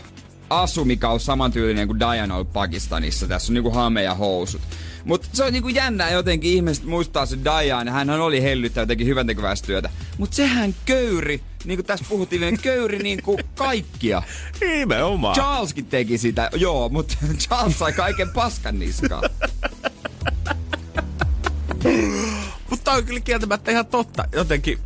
[0.49, 3.27] asu, mikä on samantyylinen kuin Diana ollut Pakistanissa.
[3.27, 4.61] Tässä on niinku hame ja housut.
[5.05, 9.27] Mutta se on niinku jännää jotenkin, ihmiset muistaa se Diana, hän oli hellyttää jotenkin hyvän
[9.65, 9.89] työtä.
[10.17, 14.23] Mutta sehän köyri, niin kuin tässä puhuttiin, niin köyri niinku kaikkia.
[14.61, 15.35] Nimenomaan.
[15.35, 19.29] Charleskin teki sitä, joo, mutta Charles sai kaiken paskan niskaan.
[22.69, 24.25] Mutta on kyllä kieltämättä ihan totta.
[24.31, 24.79] Jotenkin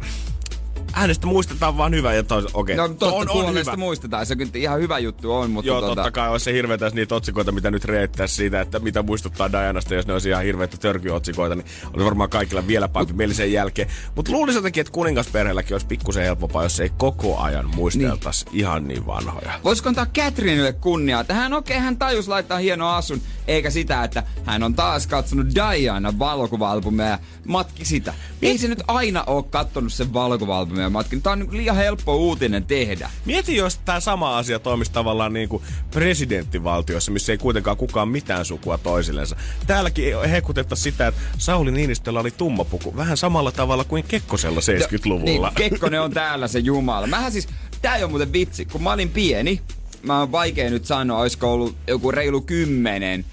[0.94, 2.76] hänestä muistetaan vaan hyvä ja tois, okei.
[2.76, 2.88] Okay.
[2.88, 3.76] No totta, on, on hyvä.
[3.76, 4.26] muistetaan.
[4.26, 5.96] Se on ihan hyvä juttu on, mutta Joo, tota...
[5.96, 9.94] totta kai olisi se hirveetä niitä otsikoita, mitä nyt reittäisi siitä, että mitä muistuttaa Dianasta,
[9.94, 13.88] jos ne olisi ihan hirveitä törkyotsikoita, niin olisi varmaan kaikilla vielä parempi mieli sen jälkeen.
[14.16, 18.60] Mutta luulisin jotenkin, että kuningasperheelläkin olisi pikkusen helpompaa, jos ei koko ajan muisteltaisi niin.
[18.60, 19.60] ihan niin vanhoja.
[19.64, 24.04] Voisiko antaa Catherineille kunniaa, että hän okei, okay, hän tajus laittaa hieno asun, eikä sitä,
[24.04, 28.14] että hän on taas katsonut Diana valokuva-albumia ja matki sitä.
[28.42, 31.18] Ei se nyt aina ole kattonut sen valokuva-albumia matki.
[31.18, 33.10] Tämä on niin liian helppo uutinen tehdä.
[33.26, 38.46] Mieti, jos tämä sama asia toimisi tavallaan niin kuin presidenttivaltiossa, missä ei kuitenkaan kukaan mitään
[38.46, 39.36] sukua toisillensa.
[39.68, 42.98] Täälläkin hekutettaisiin sitä, että Sauli Niinistöllä oli tummapuku.
[42.98, 45.48] Vähän samalla tavalla kuin Kekkosella 70-luvulla.
[45.48, 47.08] No, niin, Kekkonen on täällä se jumala.
[47.08, 47.48] Mähän siis,
[47.82, 49.62] tää ei ole muuten vitsi, kun mä olin pieni,
[50.04, 53.26] mä oon vaikea nyt sanoa, olisiko ollut joku reilu 10,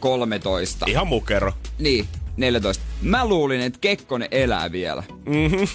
[0.00, 0.86] 13.
[0.88, 1.52] Ihan mukero.
[1.78, 2.84] Niin, 14.
[3.02, 5.02] Mä luulin, että Kekkonen elää vielä.
[5.26, 5.68] Mm-hmm.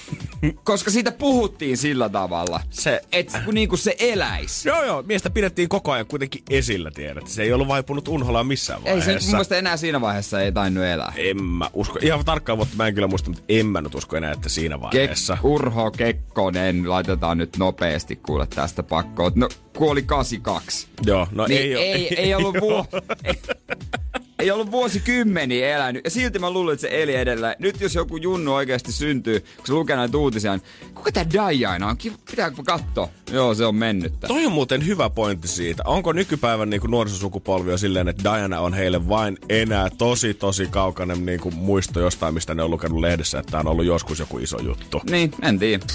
[0.64, 4.70] Koska siitä puhuttiin sillä tavalla, se, että kun niinku se eläisi.
[4.70, 5.04] Joo, joo.
[5.08, 7.28] Miestä pidettiin koko ajan kuitenkin esillä, tiedät.
[7.28, 9.12] Se ei ollut vaipunut unholaan missään vaiheessa.
[9.12, 11.14] Ei se mun mielestä enää siinä vaiheessa ei tainnut elää.
[11.18, 12.00] En mä usko.
[12.02, 14.82] Ihan tarkkaan vuotta mä en kyllä muista, mutta en mä nyt usko enää, että siinä
[14.82, 15.34] vaiheessa.
[15.36, 19.32] Kek- Urho Kekkonen, laitetaan nyt nopeasti kuule tästä pakkoon.
[19.36, 20.88] No, kuoli 82.
[21.06, 22.86] Joo, no niin ei, ei, ei, ei ollut vuo...
[24.40, 26.04] ei, ollut vuosikymmeniä elänyt.
[26.04, 27.56] Ja silti mä luulen, että se eli edelleen.
[27.60, 30.64] Nyt jos joku junnu oikeasti syntyy, kun se lukee näitä uutisia, niin
[30.96, 31.98] kuka tää Diana on?
[32.30, 33.10] Pitääkö katsoa?
[33.32, 34.20] Joo, se on mennyt.
[34.20, 35.84] Toi on muuten hyvä pointti siitä.
[35.86, 41.26] Onko nykypäivän niin nuorisosukupolvi on silleen, että Diana on heille vain enää tosi, tosi kaukainen
[41.26, 44.38] niin kuin muisto jostain, mistä ne on lukenut lehdessä, että tämä on ollut joskus joku
[44.38, 45.02] iso juttu.
[45.10, 45.86] Niin, en tiedä.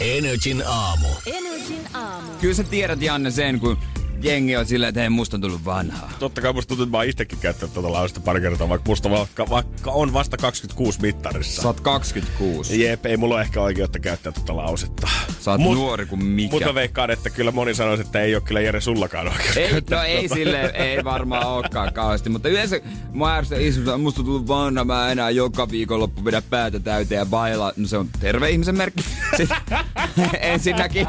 [0.00, 1.08] Energin aamu.
[1.26, 2.28] Energin aamu.
[2.40, 3.78] Kyllä sä tiedät, Janne, sen, kun
[4.22, 6.10] jengi on silleen, että hei, musta on tullut vanhaa.
[6.18, 9.10] Totta kai musta tuntuu, että mä oon itsekin käyttänyt tuota lausta pari kertaa, vaikka musta
[9.10, 11.62] vaikka, vaikka on vasta 26 mittarissa.
[11.62, 12.82] Sä oot 26.
[12.82, 15.08] Jep, ei mulla ole ehkä oikeutta käyttää tuota lausetta.
[15.40, 16.50] Sä oot Mut, nuori kuin mikä.
[16.54, 20.02] Mutta veikkaan, että kyllä moni sanoisi, että ei ole kyllä Jere sullakaan oikeutta ei, No
[20.02, 22.80] ei sille, ei varmaan olekaan kauheasti, mutta yleensä
[23.12, 27.72] mä ärsytän musta on tullut vanha, mä enää joka viikonloppu vedä päätä täyteen ja baila.
[27.76, 29.04] No se on terve ihmisen merkki.
[29.36, 29.78] Sitten,
[30.40, 31.06] ensinnäkin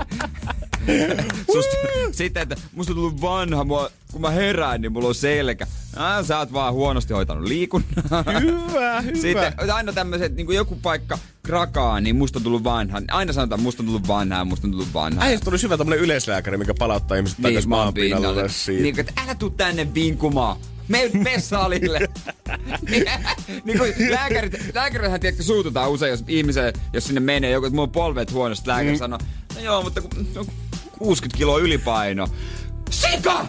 [2.11, 5.67] sitten, että musta on tullut vanha, mua, kun mä herään, niin mulla on selkä.
[5.95, 7.89] Ah, sä oot vaan huonosti hoitanut liikunnan.
[8.41, 9.21] Hyvä, hyvä.
[9.21, 13.01] Sitten aina tämmöiset, niin kuin joku paikka krakaa, niin musta on tullut vanha.
[13.11, 15.23] Aina sanotaan, musta on tullut vanha musta on tullut vanha.
[15.23, 18.45] Äijästä tuli hyvä tämmönen yleislääkäri, mikä palauttaa ihmiset niin, takaisin maan pinnalle.
[18.67, 20.57] Niin, että älä tuu tänne vinkumaan.
[20.87, 21.99] Me, salille.
[23.65, 27.87] niin kuin lääkärit, lääkärithän tiedätkö suututaan usein, jos ihmiseen, jos sinne menee joku, että mulla
[27.87, 28.97] on polvet huonosti, lääkäri mm.
[28.97, 29.19] sanoo,
[29.55, 30.45] no joo, mutta kun, no,
[30.97, 32.27] 60 kiloa ylipaino.
[32.89, 33.45] Sika!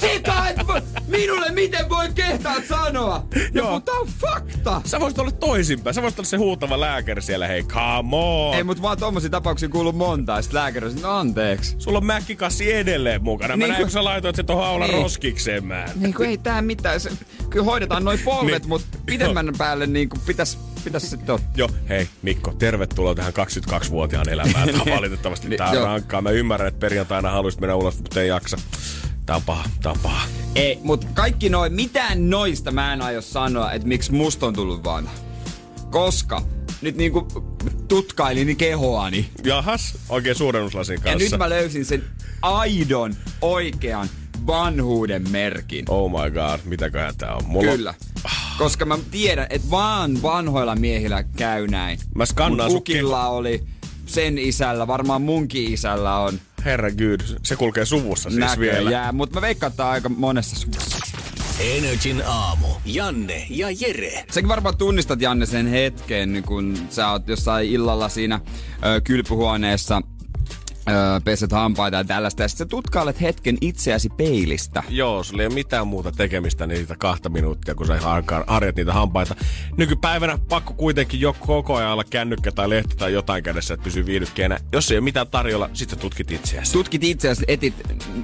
[0.00, 0.48] Sika!
[0.48, 3.26] Et voi, minulle miten voi kehtaa sanoa?
[3.54, 3.70] Joo.
[3.70, 4.80] Mutta on fakta!
[4.84, 5.94] Sä voisit olla toisinpäin.
[5.94, 8.54] Sä voisit olla se huutava lääkäri siellä, hei, come on!
[8.54, 11.76] Ei, mutta mä oon tommosia tapauksia kuullut monta, ja sit lääkäri no anteeksi.
[11.78, 13.56] Sulla on mäkkikassi edelleen mukana.
[13.56, 15.02] Mä niin näin, kun sä laitoit se tohon aula niin.
[15.02, 15.84] roskikseen, mä.
[15.94, 17.00] Niin kuin ei tää mitään.
[17.00, 17.10] Se,
[17.50, 18.68] kyllä hoidetaan noin polvet, niin.
[18.68, 20.20] mutta pidemmän päälle niin kuin
[20.84, 21.50] pitäis pitäis sitten ottaa.
[21.56, 24.68] Joo, hei Mikko, tervetuloa tähän 22-vuotiaan elämään.
[24.68, 26.22] Tämä on valitettavasti niin, tää on rankkaa.
[26.22, 28.56] Mä ymmärrän, että perjantaina haluaisit mennä ulos, mutta ei jaksa.
[29.26, 30.26] Tää on paha, tää on paha.
[30.54, 34.84] Ei, mut kaikki noin, mitään noista mä en aio sanoa, että miksi musta on tullut
[34.84, 35.12] vanha.
[35.90, 36.42] Koska
[36.82, 37.26] nyt niinku
[37.88, 39.30] tutkailin kehoani.
[39.44, 41.10] Jahas, oikein suurennuslasin kanssa.
[41.10, 42.04] Ja nyt mä löysin sen
[42.42, 44.08] aidon, oikean
[44.46, 45.84] vanhuuden merkin.
[45.88, 47.44] Oh my god, mitäköhän tää on?
[47.44, 47.94] Mulla Kyllä.
[48.58, 51.98] Koska mä tiedän, että vaan vanhoilla miehillä käy näin.
[52.14, 53.64] Mä skannaan Mun oli
[54.06, 56.40] sen isällä, varmaan munkin isällä on.
[56.64, 58.90] Herra good, se kulkee suvussa siis Näköjään, vielä.
[58.90, 60.98] Jää, mutta mä veikkaan, että aika monessa suvussa.
[61.60, 62.66] Energin aamu.
[62.84, 64.24] Janne ja Jere.
[64.30, 68.40] Säkin varmaan tunnistat Janne sen hetken, kun sä oot jossain illalla siinä
[68.84, 70.02] ö, kylpyhuoneessa
[70.88, 72.42] öö, peset hampaita ja tällaista.
[72.42, 74.82] Ja sitten tutkailet hetken itseäsi peilistä.
[74.88, 77.98] Joo, sulla ei ole mitään muuta tekemistä niitä kahta minuuttia, kun sä
[78.46, 79.34] harjat niitä hampaita.
[79.76, 84.06] Nykypäivänä pakko kuitenkin jo koko ajan olla kännykkä tai lehti tai jotain kädessä, että pysyy
[84.06, 84.58] viihdykkeenä.
[84.72, 86.72] Jos ei ole mitään tarjolla, sitten tutkit itseäsi.
[86.72, 87.74] Tutkit itseäsi, etit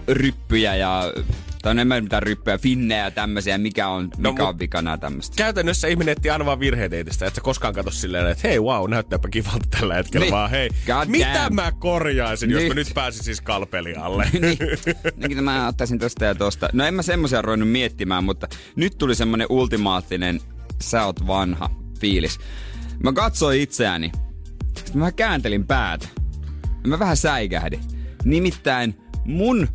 [0.08, 1.02] ryppyjä ja
[1.66, 5.36] Tai on enemmän mitään ryppyjä, finnejä ja tämmöisiä, mikä on, No, mikä on vikana tämmöistä.
[5.36, 8.90] Käytännössä ihminen etsii aina vaan virheitä itsestä, että sä koskaan katso silleen, että hei wow,
[8.90, 10.32] näyttääpä kivalta tällä hetkellä, Niin.
[10.32, 11.54] vaan hei, God mitä damn.
[11.54, 12.74] mä korjaisin, jos mä Nyt.
[12.76, 14.30] nyt pääsisin skalpeli alle?
[14.40, 14.58] niin,
[15.28, 16.68] niin mä ottaisin tosta ja tosta.
[16.72, 20.40] No en mä semmoisia ruvennut miettimään, mutta nyt tuli semmonen ultimaattinen
[20.82, 22.38] sä oot vanha fiilis.
[23.02, 24.12] Mä katsoin itseäni,
[24.76, 26.08] sitten mä kääntelin päätä.
[26.86, 27.80] Mä vähän säikähdin.
[28.24, 29.68] Nimittäin mun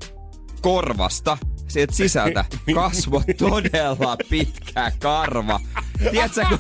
[0.62, 1.38] korvasta
[1.72, 5.60] sieltä sisältä kasvoi todella pitkä karva.
[6.12, 6.60] Tiedätkö, kun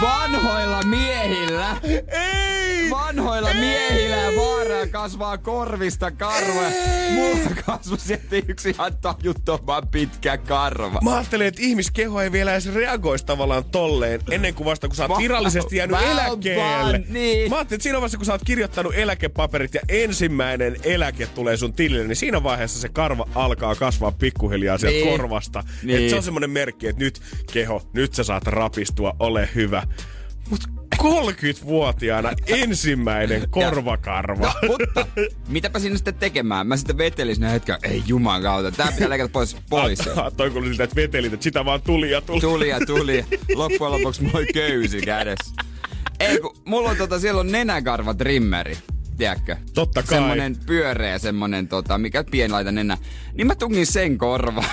[0.00, 1.76] vanhoilla miehillä
[2.08, 2.90] Ei!
[2.90, 6.70] vanhoilla miehillä ja vaaraa kasvaa korvista karvoja.
[7.14, 11.00] Mulla kasvoi sieltä yksi ihan tajuttoman pitkä karva.
[11.02, 15.06] Mä ajattelin, että ihmiskeho ei vielä edes reagoisi tavallaan tolleen ennen kuin vasta kun sä
[15.06, 16.92] oot virallisesti jäänyt Well eläkkeelle.
[16.92, 17.50] done, niin.
[17.50, 21.72] Mä ajattelin, että siinä vaiheessa kun sä oot kirjoittanut eläkepaperit ja ensimmäinen eläke tulee sun
[21.72, 25.08] tilille, niin siinä vaiheessa se karva alkaa kasvaa pikkuhiljaa sieltä Niin.
[25.10, 25.64] korvasta.
[25.82, 26.02] Niin.
[26.04, 27.20] Et se on semmonen merkki, että nyt
[27.52, 29.57] keho, nyt sä saat rapistua, ole hyvä.
[30.50, 30.60] Mut
[31.02, 34.46] 30-vuotiaana ensimmäinen korvakarva.
[34.46, 35.06] No, mutta
[35.48, 36.66] mitäpä sinne sitten tekemään?
[36.66, 39.56] Mä sitten vetelin sinne hetken, ei juman kautta, tää pitää leikata pois.
[39.70, 39.98] pois.
[40.36, 42.40] Toi kuului siltä, että vetelit, että sitä vaan tuli ja tuli.
[42.40, 43.24] Tuli ja tuli.
[43.54, 45.54] Loppujen lopuksi moi köysi kädessä.
[46.20, 48.78] Ei kun, mulla on tota, siellä on nenäkarva trimmeri.
[49.16, 49.56] Tiedätkö?
[49.74, 50.18] Totta kai.
[50.18, 52.98] Semmonen pyöreä, semmonen tota, mikä pienlaita nenä.
[53.34, 54.64] Niin mä tungin sen korva.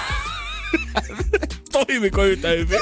[1.71, 2.79] Toimiko yhtä hyvin?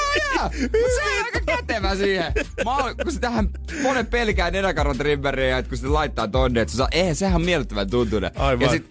[0.61, 2.33] Mut se on aika kätevä siihen.
[2.65, 3.49] Mä oon, kun se tähän
[3.83, 7.35] monen pelkää nenäkarvan trimmeriä, ja et kun se laittaa tonne, että se saa, eihän sehän
[7.35, 8.31] on miellyttävän tuntunen.
[8.35, 8.61] Aivan.
[8.65, 8.89] Ja sit,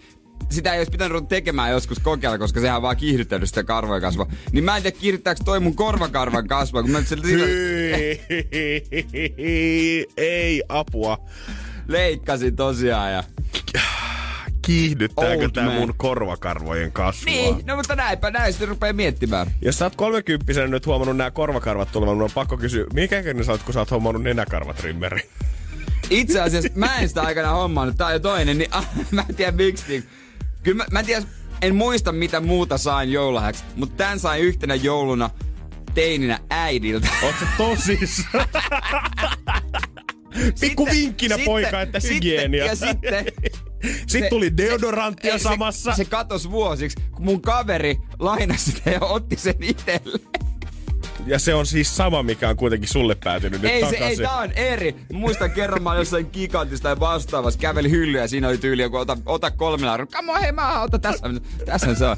[0.49, 4.01] sitä ei olisi pitänyt ruveta tekemään joskus kokeilla, koska sehän on vaan kiihdyttänyt sitä karvoja
[4.01, 4.31] kasvaa.
[4.51, 7.45] Niin mä en tiedä, kiihdyttääkö toi mun korvakarvan kasvaa, kun mä nyt sillä
[10.17, 11.17] Ei apua.
[11.87, 13.23] leikkasin tosiaan ja...
[14.65, 15.73] Kiihdyttääkö man.
[15.73, 17.25] mun korvakarvojen kasvua?
[17.25, 19.47] Niin, no mutta näinpä näin sitten rupeaa miettimään.
[19.61, 23.45] Jos sä oot kolmekymppisenä nyt huomannut nämä korvakarvat tulevan, mun on pakko kysyä, mikä ikäinen
[23.45, 25.29] sä oot, kun sä oot hommannut nenäkarvatrimmeri?
[26.09, 29.35] Itse asiassa mä en sitä aikana hommannut, tää on jo toinen, niin ah, mä en
[29.35, 29.83] tiedä miksi.
[29.87, 30.03] Niin.
[30.63, 31.23] Kyllä mä, mä en tiedä,
[31.61, 35.29] en muista mitä muuta sain joululahjaksi, mutta tän sain yhtenä jouluna
[35.93, 37.07] teininä äidiltä.
[37.23, 38.25] Oot sä tosis?
[40.61, 42.65] Pikku vinkkinä sitten- poika, että sitten- hygienia.
[42.65, 43.25] Ja sitten...
[44.07, 45.91] Sitten tuli deodoranttia ei, samassa.
[45.91, 50.19] Se, se katos vuosiksi, kun mun kaveri lainasi sitä ja otti sen itselle.
[51.25, 54.25] Ja se on siis sama, mikä on kuitenkin sulle päätynyt nyt Ei se, takaisin.
[54.25, 54.95] ei, tää on eri.
[55.13, 59.17] Muistan kerran mä jossain gigantista ja vastaavassa, käveli hyllyä ja siinä oli tyyli joku, ota,
[59.25, 60.05] ota kolme euroa.
[60.05, 61.29] Come on, hei mä ota tässä.
[61.65, 62.17] Tässä se on.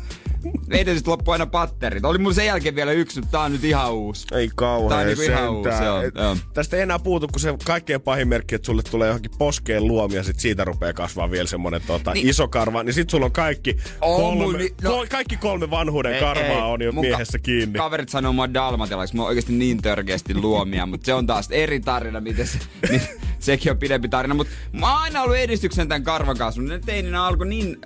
[0.68, 2.06] Meidän sitten loppui aina patterit.
[2.06, 4.28] Oli mun sen jälkeen vielä yksi, mutta tää on nyt ihan uusi.
[4.36, 6.38] Ei kauhean Tää on niinku ihan uusi, joo, joo.
[6.54, 10.24] Tästä ei enää puutu, kun se kaikkein pahin merkki, että sulle tulee johonkin poskeen luomia,
[10.24, 12.30] sit siitä rupeaa kasvaa vielä semmonen tota, Niin.
[12.30, 16.20] iso karva, niin sit sulla on kaikki, On kolme, mun no- kol- kaikki kolme vanhuuden
[16.20, 17.78] karvaa on jo Mun miehessä kiinni.
[17.80, 21.80] Kaverit sanoo mua dalmatilaksi, mä oon oikeesti niin törkeästi luomia, mutta se on taas eri
[21.80, 23.02] tarina, miten se, niin,
[23.40, 24.34] sekin on pidempi tarina.
[24.34, 26.66] Mutta mä oon aina ollut edistyksen tämän karvakasvun.
[26.66, 27.78] Ne teininä alkoi niin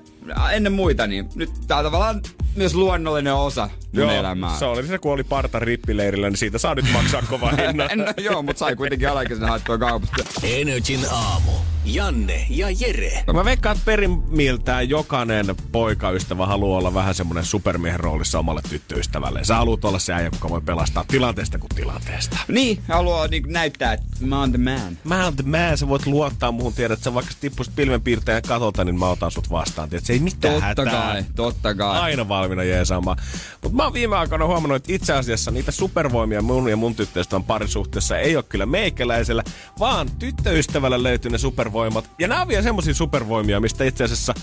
[0.52, 2.22] ennen muita, niin nyt tää on tavallaan
[2.56, 4.58] myös luonnollinen osa mun elämää.
[4.60, 7.90] se oli se, kun oli parta rippileirillä, niin siitä saa nyt maksaa kova hinnan.
[7.96, 10.24] no, joo, mutta sai kuitenkin alaikäisenä haettua kaupasta.
[10.44, 11.52] Energin aamu.
[11.86, 13.24] Janne ja Jere.
[13.34, 19.44] Mä veikkaan, että perimmiltään jokainen poikaystävä haluaa olla vähän semmonen supermiehen roolissa omalle tyttöystävälle.
[19.44, 22.38] Sä haluat olla se äijä, joka voi pelastaa tilanteesta kuin tilanteesta.
[22.48, 24.98] Niin, haluaa niin näyttää, että mä oon the man.
[25.04, 28.84] Mä oon the man, sä voit luottaa muhun, tiedät, että sä vaikka tippuisit pilvenpiirtäjän katolta,
[28.84, 29.90] niin mä otan sut vastaan.
[29.90, 30.86] Tiedät, se ei mitään Totta hätää.
[31.12, 32.00] kai, totta kai.
[32.00, 33.18] Aina valmiina jeesaamaan.
[33.62, 37.44] Mutta mä oon viime aikoina huomannut, että itse asiassa niitä supervoimia mun ja mun tyttöystävän
[37.44, 39.44] parisuhteessa ei ole kyllä meikäläisellä,
[39.80, 42.10] vaan tyttöystävällä löytyy ne supervoimat.
[42.20, 44.34] Ja nämä on vielä semmosia supervoimia, mistä itse asiassa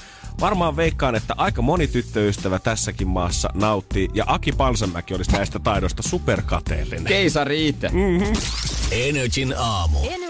[0.41, 4.09] varmaan veikkaan, että aika moni tyttöystävä tässäkin maassa nauttii.
[4.15, 7.05] Ja Aki Palsamäki olisi näistä taidoista superkateellinen.
[7.05, 7.91] Keisari itse.
[8.91, 9.99] Energin aamu.
[9.99, 10.26] Energin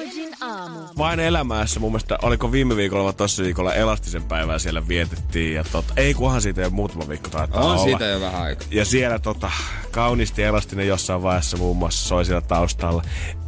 [0.46, 0.78] aamu.
[0.98, 5.54] Vain elämässä mun mielestä, oliko viime viikolla vai tossa viikolla elastisen päivää siellä vietettiin.
[5.54, 7.84] Ja tota, ei kunhan siitä jo muutama viikko taitaa On olla.
[7.84, 8.68] siitä jo vähän aikaa.
[8.70, 9.50] Ja siellä tota,
[9.90, 13.02] kauniisti elastinen jossain vaiheessa muun muassa soi siellä taustalla.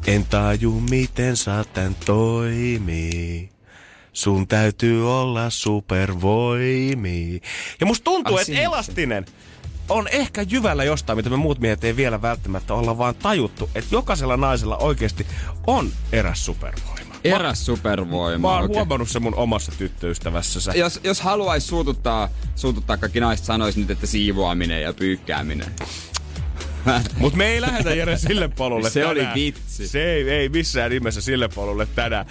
[0.06, 3.50] En taju miten saatan toimii.
[4.12, 7.40] Sun täytyy olla supervoimi.
[7.80, 9.24] Ja musta tuntuu, että siinä se.
[9.88, 13.94] On ehkä jyvällä jostain, mitä me muut miehet ei vielä välttämättä olla vaan tajuttu, että
[13.94, 15.26] jokaisella naisella oikeasti
[15.66, 17.14] on eräs supervoima.
[17.24, 18.48] Eräs supervoima.
[18.48, 18.76] Mä oon okei.
[18.76, 20.72] huomannut se mun omassa tyttöystävässä.
[20.74, 25.72] jos, jos haluaisi suututtaa, suututtaa kaikki naiset, sanois nyt, että siivoaminen ja pyykkääminen.
[27.20, 29.34] Mut me ei lähetä Jere sille polulle Se oli tänään.
[29.34, 29.88] vitsi.
[29.88, 32.26] Se ei, ei missään nimessä sille polulle tänään.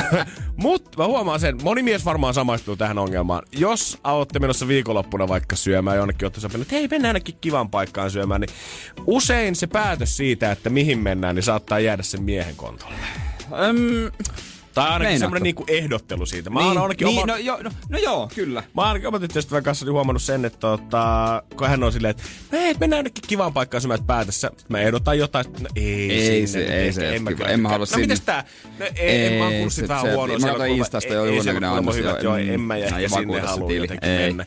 [0.56, 3.42] Mut mä huomaan sen, moni mies varmaan samaistuu tähän ongelmaan.
[3.52, 8.10] Jos olette menossa viikonloppuna vaikka syömään jonnekin, olette sopineet, että hei mennään ainakin kivan paikkaan
[8.10, 8.50] syömään, niin
[9.06, 12.94] usein se päätös siitä, että mihin mennään, niin saattaa jäädä sen miehen kontolle.
[13.52, 13.76] Öm,
[14.80, 15.18] Tai ainakin Meinaatko?
[15.24, 16.50] semmoinen niinku ehdottelu siitä.
[16.50, 17.26] Mä oon niin, ainakin niin, oma...
[17.32, 18.60] no, jo, no, no joo, kyllä.
[18.74, 22.10] Mä oon ainakin oman tyttöystävän kanssa niin huomannut sen, että tota, kun hän on silleen,
[22.10, 22.22] että
[22.52, 24.50] hei, mennään jonnekin kivaan paikkaan syömään päätössä.
[24.68, 27.48] Mä ehdotan jotain, että no, ei, Ei sinne, se- ei se en mä kiva.
[27.48, 28.02] En mä halua No sinne.
[28.02, 28.44] mites tää?
[28.78, 30.38] No, ei, en, mä oon kuullut sit vähän huonoa.
[30.38, 33.80] mä kun Instasta ei- jo ei kuulemma annos, joo, en mä ei sinne halua tili.
[33.80, 34.26] jotenkin Ei.
[34.26, 34.46] mennä.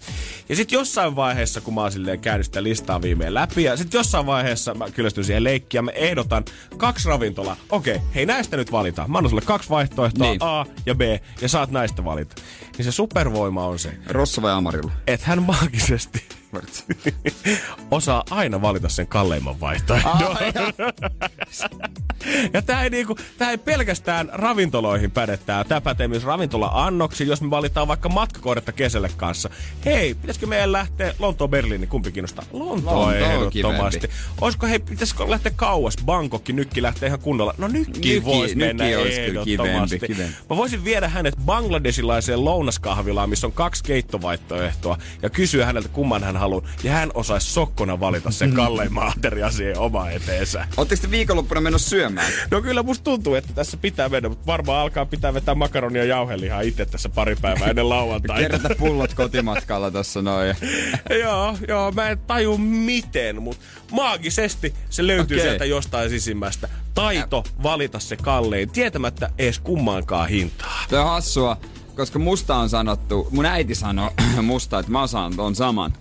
[0.50, 3.94] Ja sit jossain vaiheessa, kun mä oon silleen käynyt sitä listaa viimein läpi, ja sit
[3.94, 6.46] jossain vaiheessa mä kyllästyn siihen leikkiin, ja mä ehdotan
[6.78, 7.56] kaksi ravintolaa.
[7.70, 9.12] Okei, hei näistä nyt valitaan.
[9.12, 10.44] Mä annan sulle kaksi vaihtoehtoa, Niin.
[10.44, 11.02] A ja B,
[11.42, 12.36] ja saat näistä valita.
[12.78, 14.92] Niin se supervoima on se, Rossa vai Amarilla?
[15.08, 16.24] että hän maagisesti
[17.92, 20.12] osaa aina valita sen kalleimman vaihtoehdon.
[22.54, 25.64] ja tää ei, niinku, tää ei pelkästään ravintoloihin päde tää.
[25.64, 29.50] Tää pätee myös ravintola-annoksiin, jos me valitaan vaikka matkakohdetta kesälle kanssa.
[29.86, 32.46] Hei, pitäisikö meidän lähteä Lontoon Berliini, kumpi kiinnostaa?
[32.52, 34.00] Lontoon Lontoon ehdottomasti.
[34.00, 34.16] kivempi.
[34.42, 35.96] Olisiko, hei, pitäisikö lähteä kauas?
[36.06, 37.54] Bangkokki, nykki lähtee ihan kunnolla.
[37.58, 40.00] No nykki, Nykki- voisi nykki mennä kyllä ehdottomasti.
[40.00, 40.36] kivempi, kivempi.
[40.50, 46.38] Mä voisin viedä hänet bangladesilaiseen lounaskahvilaan, missä on kaksi keittovaihtoehtoa, ja kysyä häneltä, kumman hän
[46.38, 46.68] haluaa.
[46.84, 50.68] Ja hän osaisi sokkona valita sen kalleimman aterian siihen omaan eteensä.
[50.78, 52.32] Oletteko te viikonloppuna menossa syömään?
[52.52, 56.10] No kyllä musta tuntuu, että tässä pitää mennä, mutta varmaan alkaa pitää vetää makaronia ja
[56.10, 58.42] jauhelihaa itse tässä pari päivää ennen lauantaita.
[58.42, 60.56] Kerätä pullot kotimatkalla tossa noin.
[61.24, 65.48] joo, joo, mä en taju miten, mutta maagisesti se löytyy Okei.
[65.48, 66.70] sieltä jostain sisimmästä.
[66.94, 70.84] Taito valita se kallein, tietämättä edes kummaankaan hintaa.
[70.90, 71.58] Tämä on hassua,
[71.96, 74.10] koska musta on sanottu, mun äiti sanoi
[74.42, 75.94] musta, että mä osaan ton saman.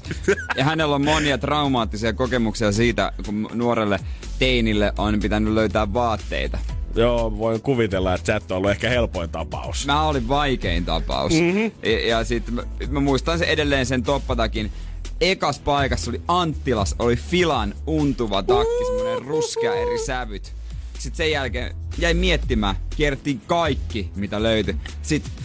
[0.56, 4.00] Ja hänellä on monia traumaattisia kokemuksia siitä, kun nuorelle
[4.38, 6.58] teinille on pitänyt löytää vaatteita.
[6.94, 9.86] Joo, voin kuvitella, että et ole ollut ehkä helpoin tapaus.
[9.86, 11.32] Mä olin vaikein tapaus.
[11.32, 11.70] Mm-hmm.
[11.82, 14.72] Ja, ja sitten mä, mä, muistan se edelleen sen toppatakin.
[15.20, 20.52] Ekas paikassa oli Anttilas, oli Filan untuva takki, semmonen ruskea eri sävyt.
[20.98, 24.76] Sitten sen jälkeen jäi miettimään, kierrettiin kaikki, mitä löytyi.
[25.02, 25.41] Sitten, "Mm,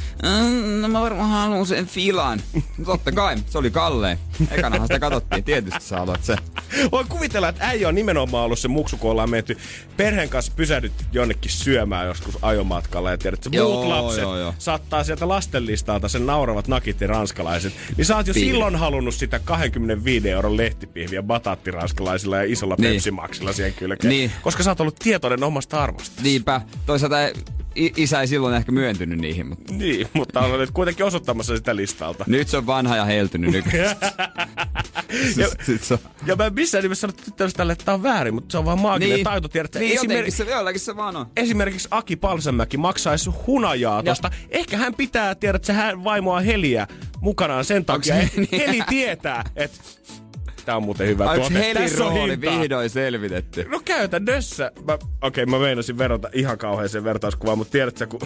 [0.82, 2.42] no mä varmaan haluan sen Filan.
[2.86, 4.20] Totta kai, se oli kalleen.
[4.52, 6.36] Ekanahan sitä katsottiin, tietysti sä haluat se.
[6.92, 9.58] Voin kuvitella, että äijä on nimenomaan ollut se muksu, kun ollaan menty
[9.98, 13.12] perheen kanssa pysähdytty jonnekin syömään joskus ajomatkalla.
[13.12, 14.54] Ja tiedät, että Joo, muut lapset joo, joo.
[14.60, 17.74] saattaa sieltä lastenlistalta sen nauravat nakit ja ranskalaiset.
[17.98, 18.50] Niin sä oot jo Piiri.
[18.50, 22.94] silloin halunnut sitä 25 euron lehtipihviä bataattiranskalaisilla ja isolla Niin.
[22.94, 24.10] pepsimaksilla siihen kylkeen.
[24.10, 24.32] Niin.
[24.42, 26.22] Koska sä oot ollut tietoinen omasta arvosta.
[26.22, 27.18] Niinpä, toisaalta
[27.78, 32.24] isä ei silloin ehkä myöntynyt niihin, mutta Niin, mutta on nyt kuitenkin osoittamassa sitä listalta.
[32.28, 33.96] nyt se on vanha ja heltynyt nykyään.
[35.38, 38.34] Ja- Sit se on- Ja mä en missään nimessä sano tyttöystävälle, että tää on väärin,
[38.34, 39.24] mutta se on vaan maaginen niin.
[39.24, 39.48] taito.
[39.48, 41.26] Tiedät, että niin esimerkiksi, se, jollakin se vaan on.
[41.38, 44.32] esimerkiksi Aki Palsenmäki maksaisi hunajaa tosta.
[44.50, 46.88] Ehkä hän pitää, tiedät, että se hän vaimoa Heliä
[47.22, 48.16] mukanaan sen takia.
[48.16, 48.62] se että niin?
[48.68, 49.78] Heli tietää, että
[50.68, 51.74] tää on muuten hyvä Onko tuote.
[51.74, 52.60] Tässä on rooli hintaa.
[52.60, 53.66] vihdoin selvitetty?
[53.70, 54.72] No käytännössä.
[54.88, 58.20] Mä, okei, okay, mä meinasin verrata ihan kauheeseen vertauskuvaan, mutta tiedätkö, kun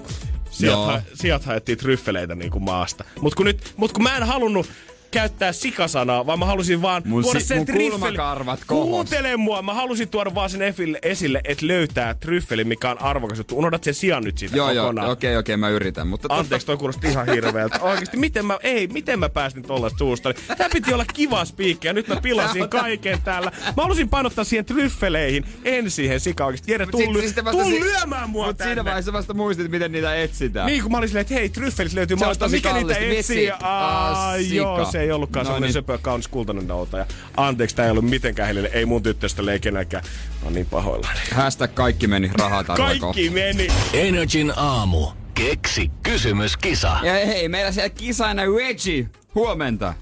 [0.50, 3.04] sieltä, ha- sieltä haettiin tryffeleitä niin kuin maasta.
[3.20, 4.66] Mutta kun, nyt, mut kun mä en halunnut
[5.14, 8.88] käyttää sikasanaa, vaan mä halusin vaan Mun tuoda si- sen mun tryffeli- kulmakarvat kohos.
[8.88, 13.38] Kuuntele mua, mä halusin tuoda vaan sen esille, esille että löytää tryffeli, mikä on arvokas
[13.38, 13.58] juttu.
[13.58, 15.10] Unohdat sen sijan nyt siitä Joo, joo, kokonaan.
[15.10, 16.06] okei, okei, mä yritän.
[16.08, 17.80] Mutta Anteeksi, toi kuulosti ihan hirveältä.
[17.90, 20.34] Oikeesti, miten mä, ei, miten mä päästin tollaista suusta?
[20.58, 23.52] Tää piti olla kiva spiikki ja nyt mä pilasin kaiken täällä.
[23.76, 26.72] Mä halusin painottaa siihen tryffeleihin, en siihen sika oikeesti.
[26.72, 28.84] Jere, tuu, ly- tuu si- lyömään mua Mut siinä tänne.
[28.84, 30.66] vaiheessa vasta muistit, miten niitä etsitään.
[30.66, 33.50] Niin, kun mä olin silleen, että hei, tryffelit löytyy tosi Mikä niitä etsii?
[33.62, 35.72] Aa, joo, se ei ollutkaan No semmonen niin.
[35.72, 37.06] söpö, kaunis kultainen noutaja.
[37.36, 38.70] Anteeksi, tää ei ollut mitenkään heille.
[38.72, 40.04] Ei mun tyttöstä ei kenelläkään.
[40.04, 41.18] Mä oon niin pahoillani.
[41.34, 43.68] Hashtag kaikki meni rahaa Kaikki meni.
[43.92, 45.06] Energin aamu.
[45.34, 46.96] Keksi kysymyskisa.
[47.02, 49.08] Ja hei, meillä siellä kisaina Reggie.
[49.34, 49.94] Huomenta.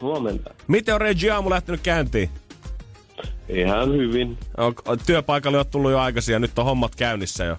[0.00, 0.54] Huomenta.
[0.68, 2.30] Miten on Reggie aamu lähtenyt käyntiin?
[3.48, 4.38] Ihan hyvin.
[4.56, 7.56] On työpaikalle on tullut jo aikaisin ja nyt on hommat käynnissä jo.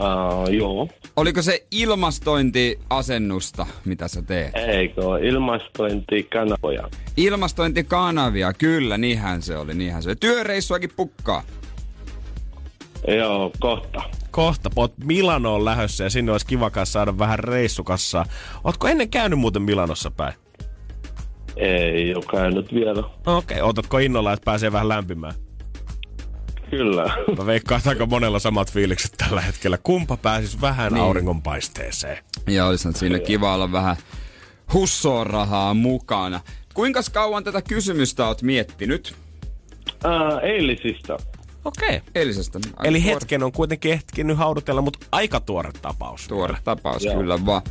[0.00, 0.88] Uh, joo.
[1.16, 4.54] Oliko se ilmastointiasennusta, mitä sä teet?
[4.54, 6.88] Eikö ole ilmastointikanavoja?
[7.16, 10.16] Ilmastointikanavia, kyllä, niinhän se oli, niinhän se oli.
[10.16, 11.42] Työreissuakin pukkaa.
[13.08, 14.02] Joo, kohta.
[14.30, 18.26] Kohta pot Milanoon lähössä ja sinne olisi kiva saada vähän reissukassaa.
[18.64, 20.34] Ootko ennen käynyt muuten Milanossa päin?
[21.56, 23.00] Ei ole käynyt vielä.
[23.26, 25.34] Okei, okay, otatko innolla, että pääsee vähän lämpimään?
[26.72, 27.16] Kyllä.
[27.38, 29.78] Mä veikkaan, aika monella samat fiilikset tällä hetkellä.
[29.78, 31.02] Kumpa pääsis vähän niin.
[31.04, 32.18] auringonpaisteeseen?
[32.46, 33.96] Ja olisi siinä kiva olla vähän
[34.72, 36.40] hussoon rahaa mukana.
[36.74, 39.14] Kuinka kauan tätä kysymystä oot miettinyt?
[40.04, 41.14] Ää, eilisistä.
[41.64, 41.96] Okei.
[41.96, 42.00] Okay.
[42.14, 42.58] Eilisestä.
[42.66, 46.28] Aika Eli tuore- hetken on kuitenkin ehtinyt haudutella, mutta aika tuore tapaus.
[46.28, 47.14] Tuore tapaus Joo.
[47.16, 47.62] kyllä vaan.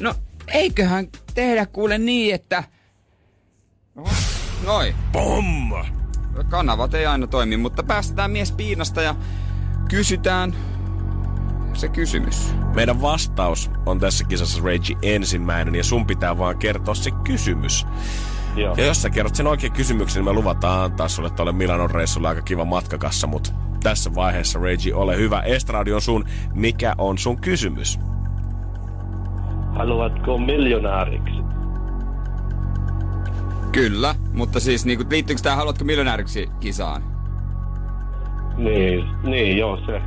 [0.00, 0.14] No,
[0.48, 2.64] eiköhän tehdä kuule niin, että...
[4.64, 4.94] Noin.
[5.12, 5.72] Pom!
[6.44, 9.14] Kanavat ei aina toimi, mutta päästetään mies piinasta ja
[9.90, 10.54] kysytään
[11.72, 12.54] se kysymys.
[12.74, 17.86] Meidän vastaus on tässä kisassa Rage ensimmäinen ja sun pitää vaan kertoa se kysymys.
[18.56, 18.74] Joo.
[18.76, 22.28] Ja jos sä kerrot sen oikein kysymyksen, niin me luvataan antaa sulle tuolle Milanon reissulle
[22.28, 23.50] aika kiva matkakassa, mutta
[23.82, 25.40] tässä vaiheessa Rage, ole hyvä.
[25.40, 26.24] Estradi on sun.
[26.54, 27.98] Mikä on sun kysymys?
[29.74, 31.42] Haluatko miljonääriksi?
[33.72, 37.02] Kyllä, mutta siis niinku, liittyykö tää Haluatko miljonääriksi kisaan?
[38.56, 40.00] Niin, niin joo se.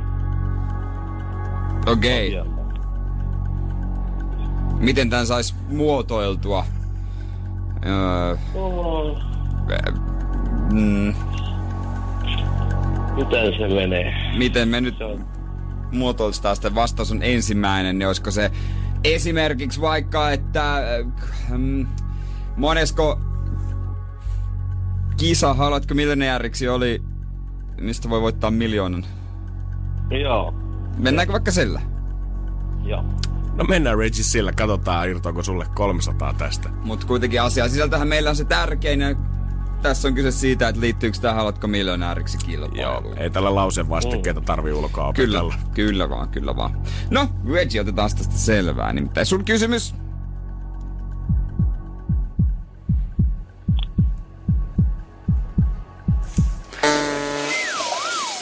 [1.86, 2.30] Okei.
[2.30, 2.50] Vielä.
[4.78, 6.64] Miten tän sais muotoiltua?
[7.86, 9.18] Öö, Oh,
[10.72, 11.14] mm,
[13.16, 14.14] miten se menee?
[14.38, 14.94] miten me nyt
[15.92, 18.50] muotoiltaan sitten vastaus on ensimmäinen, niin olisiko se
[19.04, 21.06] esimerkiksi vaikka, että äh,
[21.58, 21.86] mm,
[22.56, 23.20] monesko
[25.22, 27.02] kisa haluatko miljonääriksi oli,
[27.80, 29.04] mistä voi voittaa miljoonan?
[30.22, 30.54] Joo.
[30.98, 31.80] Mennäänkö vaikka sillä?
[32.84, 33.04] Joo.
[33.54, 36.68] No mennään Reggie sillä, katsotaan irtoako sulle 300 tästä.
[36.68, 39.14] Mutta kuitenkin asia sisältähän meillä on se tärkein ja
[39.82, 42.80] tässä on kyse siitä, että liittyykö tähän haluatko miljonääriksi kilpailuun.
[42.80, 45.68] Joo, ei tällä lauseen vastikkeita tarvi ulkoa Kyllä, opetella.
[45.74, 46.82] kyllä vaan, kyllä vaan.
[47.10, 48.92] No, Reggie, otetaan tästä selvää.
[48.92, 49.94] Nimittäin sun kysymys.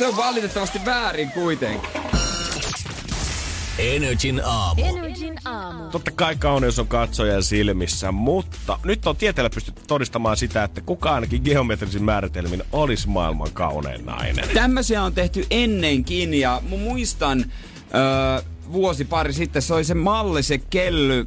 [0.01, 1.91] Se on valitettavasti väärin kuitenkin.
[3.79, 4.85] Energin aamu.
[4.85, 5.91] Energin aamu.
[5.91, 11.15] Totta kai kauneus on katsojan silmissä, mutta nyt on tieteellä pystytty todistamaan sitä, että kuka
[11.15, 14.49] ainakin geometrisin määritelmin olisi maailman kaunein nainen.
[14.55, 17.45] Tämmöisiä on tehty ennenkin ja mu- muistan
[17.95, 18.43] öö,
[18.73, 21.27] vuosi pari sitten se oli se malli, se Kelly,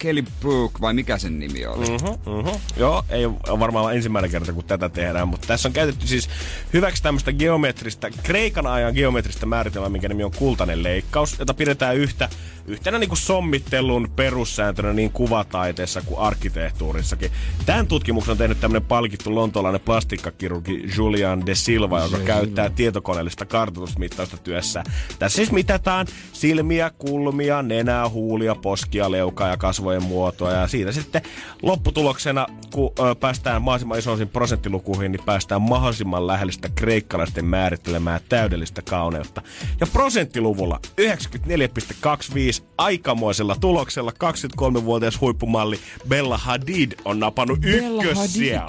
[0.00, 1.86] Kelly Brook vai mikä sen nimi oli?
[1.86, 1.94] Mm.
[1.94, 2.60] Uh-huh, uh-huh.
[2.76, 6.28] Joo, ei ole varmaan ensimmäinen kerta, kun tätä tehdään, mutta tässä on käytetty siis
[6.72, 12.28] hyväksi tämmöistä geometrista, kreikan ajan geometrista määritelmää, minkä nimi on kultainen leikkaus, jota pidetään yhtä,
[12.66, 17.30] yhtenä niin kuin sommittelun perussääntönä niin kuvataiteessa kuin arkkitehtuurissakin.
[17.66, 24.36] Tämän tutkimuksen on tehnyt tämmöinen palkittu lontolainen plastiikkakirurgi Julian de Silva, joka käyttää tietokoneellista kartoitusmittausta
[24.36, 24.84] työssä.
[25.18, 29.56] Tässä siis mitataan silmiä, kulmia, nenää, huulia, poskia, leukaa ja
[29.90, 30.52] kasvojen muotoa.
[30.52, 31.22] Ja siitä sitten
[31.62, 38.82] lopputuloksena, kun ö, päästään mahdollisimman isoihin prosenttilukuihin, niin päästään mahdollisimman lähelle sitä kreikkalaisten määrittelemää täydellistä
[38.82, 39.42] kauneutta.
[39.80, 45.78] Ja prosenttiluvulla 94,25 aikamoisella tuloksella 23-vuotias huippumalli
[46.08, 48.66] Bella Hadid on napannut ykkössiä.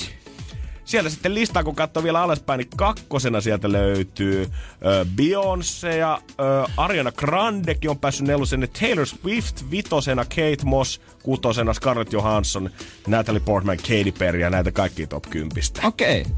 [0.92, 4.50] Sieltä sitten listaa, kun katsoo vielä alaspäin, niin kakkosena sieltä löytyy
[4.86, 11.74] ö, Beyoncé ja ö, Ariana Grandekin on päässyt nelosenne, Taylor Swift vitosena, Kate Moss kutosena,
[11.74, 12.70] Scarlett Johansson,
[13.08, 15.52] Natalie Portman, Katy Perry ja näitä kaikki top 10.
[15.84, 16.22] Okei.
[16.22, 16.34] Okay.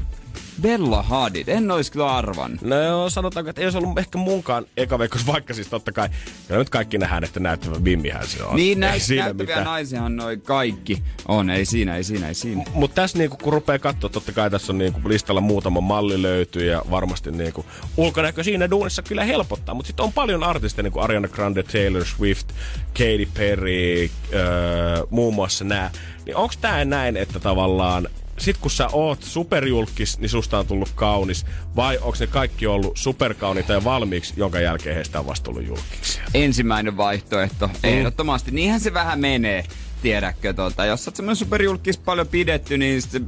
[0.62, 2.58] Bella Hadid, en olisi kyllä arvan.
[2.62, 6.08] No joo, sanotaanko, että ei olisi ollut ehkä munkaan eka veikkaus, vaikka siis totta kai,
[6.48, 8.56] kyllä nyt kaikki nähdään, että näyttävä bimmihän se on.
[8.56, 9.64] Niin siinä näyttäviä mitään.
[9.64, 11.50] naisiahan noi kaikki on.
[11.50, 12.64] Ei siinä, ei siinä, ei siinä.
[12.74, 16.70] Mutta tässä niinku, kun rupeaa katsoa, totta kai tässä on niinku listalla muutama malli löytyy
[16.70, 19.74] ja varmasti niinku ulkonäkö siinä duunissa kyllä helpottaa.
[19.74, 22.48] Mutta sitten on paljon artisteja, niin kuin Ariana Grande, Taylor Swift,
[22.92, 25.90] Katy Perry, öö, muun muassa nämä.
[26.26, 30.90] Niin onko tämä näin, että tavallaan sit kun sä oot superjulkis, niin susta on tullut
[30.94, 35.66] kaunis, vai onko ne kaikki ollut superkauniita ja valmiiksi, jonka jälkeen heistä on vasta tullut
[35.66, 36.20] julkiksi?
[36.34, 37.72] Ensimmäinen vaihtoehto, Mm.
[37.82, 38.50] ehdottomasti.
[38.50, 39.64] Niinhän se vähän menee.
[40.02, 43.20] Tiedätkö, tota, jos sä oot semmonen superjulkis paljon pidetty, niin se,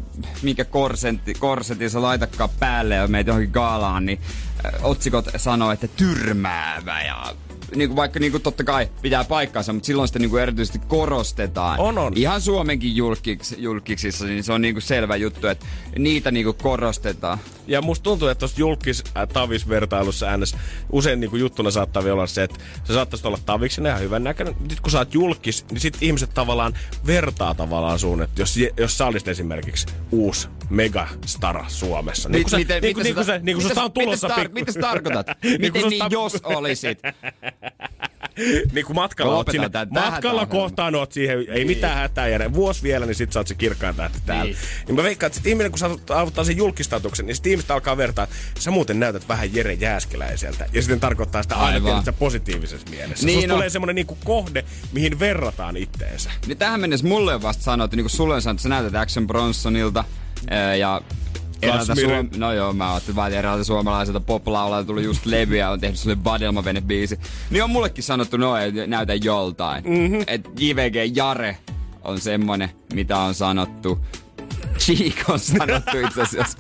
[0.43, 4.21] mikä korsetti, korsetin sä laitakaan päälle ja meet johonkin gaalaan, niin
[4.83, 7.35] otsikot sanoo, että tyrmäävä ja
[7.75, 10.79] niin kuin vaikka niin kuin totta kai pitää paikkaansa, mutta silloin sitä niin kuin erityisesti
[10.79, 11.81] korostetaan.
[11.81, 12.13] On, on.
[12.17, 15.67] Ihan Suomenkin julkiks, julkiksissa, niin se on niin kuin selvä juttu, että
[15.99, 17.39] niitä niin kuin korostetaan.
[17.67, 20.57] Ja musta tuntuu, että tuossa julkis äh, tavis-vertailussa ns.
[20.93, 24.57] usein niinku juttuna saattaa vielä olla se, että se saattaisi olla taviksena ihan hyvän näköinen.
[24.71, 26.75] Nyt kun sä oot julkis, niin sit ihmiset tavallaan
[27.07, 32.29] vertaa tavallaan sun, että jos, jos sä olisit esimerkiksi uusi megastara Suomessa.
[32.29, 34.55] Niin kuin sä, niin kuin, niin kuin sä, niin kuin susta on tulossa Mitä, pikku-
[34.55, 35.27] mitä sä tarkoitat?
[35.43, 36.99] Niin Miten kuin niin, jos olisit?
[38.73, 42.53] niin kuin matkalla oot sinne, tähän matkalla kohtaan oot siihen, ei mitään hätää jäädä.
[42.53, 44.45] Vuosi vielä, niin sit sä oot se kirkkain tähti täällä.
[44.45, 44.57] Niin.
[44.87, 44.97] Niin.
[44.97, 48.27] mä veikkaan, että sit ihminen, kun saavuttaa sen julkistatuksen, niin sit ihmiset alkaa vertaa,
[48.59, 50.67] sä muuten näytät vähän Jere Jääskeläiseltä.
[50.73, 53.27] Ja sitten tarkoittaa sitä aina tietysti positiivisessa mielessä.
[53.27, 53.57] Niin Niin on.
[53.57, 56.31] tulee semmonen niinku kohde, mihin verrataan itteensä.
[56.47, 58.95] Niin tähän mennessä mulle on vasta sanottu, niin kuin sulle on sanottu, että sä näytät
[58.95, 60.05] Action Bronsonilta
[60.51, 61.01] ää, ja
[61.63, 62.29] eräältä suom...
[62.37, 66.17] No joo, mä ajattelin vaan, eräältä suomalaiselta pop-laulalta tuli just levy ja on tehnyt sulle
[66.17, 67.21] Badelma-vene-biisi.
[67.51, 69.85] Niin on mullekin sanottu noin, että näytä joltain.
[69.85, 70.25] Mm-hmm.
[70.27, 71.57] Että JVG Jare
[72.05, 73.99] on semmonen, mitä on sanottu.
[74.79, 76.59] Cheek on sanottu itse asiassa.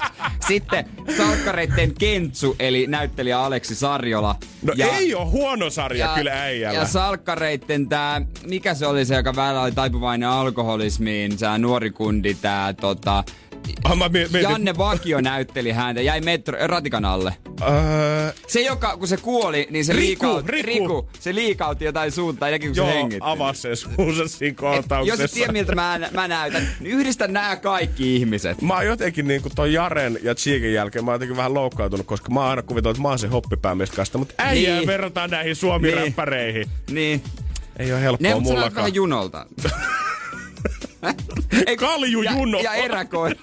[0.49, 0.85] Sitten
[1.17, 4.37] salkkareitten Kentsu, eli näyttelijä Aleksi Sarjola.
[4.63, 6.81] No ei oo huono sarja kyllä äijällä.
[6.81, 12.35] Ja salkkareitten tää, mikä se oli se, joka välillä oli taipuvainen alkoholismiin, tää nuori kundi,
[12.35, 13.25] tää tota...
[13.85, 17.37] Ah, mä mietin- Janne Vakio näytteli häntä, jäi metro, ratikan alle.
[17.63, 20.69] Öö, Se, joka, kun se kuoli, niin se Riku, liikautti, Riku.
[20.69, 23.19] Riku, se liikautti jotain suuntaan, näki kun se joo, hengitti.
[23.23, 25.23] avasi sen suunsa siinä kohtauksessa.
[25.23, 28.63] jos et tiedä, miltä mä, mä näytän, niin yhdistä nämä kaikki ihmiset.
[28.63, 32.31] Mä oon jotenkin niinku ton Jaren ja Cheekin jälkeen, mä oon jotenkin vähän loukkaantunut, koska
[32.31, 34.87] mä oon aina kuvitellut, että mä oon se hoppipäämies kanssa, mutta äijää Niin.
[34.87, 36.69] verrataan näihin suomi-räppäreihin.
[36.91, 37.23] Niin.
[37.79, 38.75] Ei oo helppoa Ne mullakaan.
[38.75, 39.47] vähän junolta.
[41.67, 42.61] Ei, Kalju ja, Juno.
[42.61, 43.41] ja eräkoira.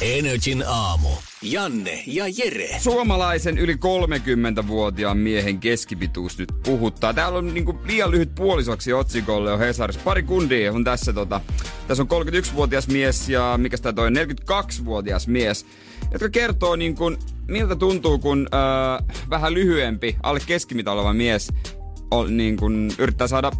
[0.00, 1.08] Energin aamu.
[1.42, 2.68] Janne ja Jere.
[2.78, 7.14] Suomalaisen yli 30-vuotiaan miehen keskipituus nyt puhuttaa.
[7.14, 10.02] Täällä on niinku liian lyhyt puolisoksi otsikolle on Hesarissa.
[10.04, 11.40] Pari kundia on tässä tota.
[11.88, 15.66] Tässä on 31-vuotias mies ja mikä tää toi 42-vuotias mies,
[16.12, 17.16] jotka kertoo niin kuin,
[17.48, 18.60] miltä tuntuu, kun öö,
[19.30, 21.48] vähän lyhyempi, alle keskimitä oleva mies
[22.10, 23.50] on, niin kuin, yrittää saada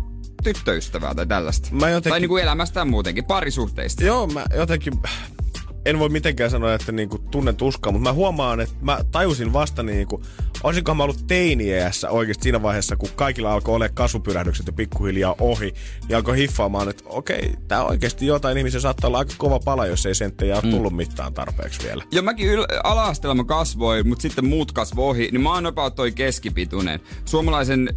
[0.44, 1.68] tyttöystävää tai tällaista.
[1.72, 4.04] Mä jotenkin- Tai niin kuin elämästään muutenkin, parisuhteista.
[4.04, 4.92] Joo, mä jotenkin...
[5.84, 9.82] En voi mitenkään sanoa, että niinku tunnen tuskaa, mutta mä huomaan, että mä tajusin vasta
[9.82, 10.22] niinku,
[10.62, 15.74] olisinkohan mä ollut teiniässä oikeasti siinä vaiheessa, kun kaikilla alkoi olla kasvupyrähdykset ja pikkuhiljaa ohi,
[16.08, 20.06] niin alkoi hiffaamaan, että okei, tää oikeasti jotain ihmisiä saattaa olla aika kova pala, jos
[20.06, 22.04] ei senttejä ole tullut mittaan tarpeeksi vielä.
[22.12, 25.94] Ja mäkin yl- ala-asteella mä kasvoin, mutta sitten muut kasvoi ohi, niin mä oon about
[25.94, 27.00] toi keskipituinen.
[27.24, 27.88] Suomalaisen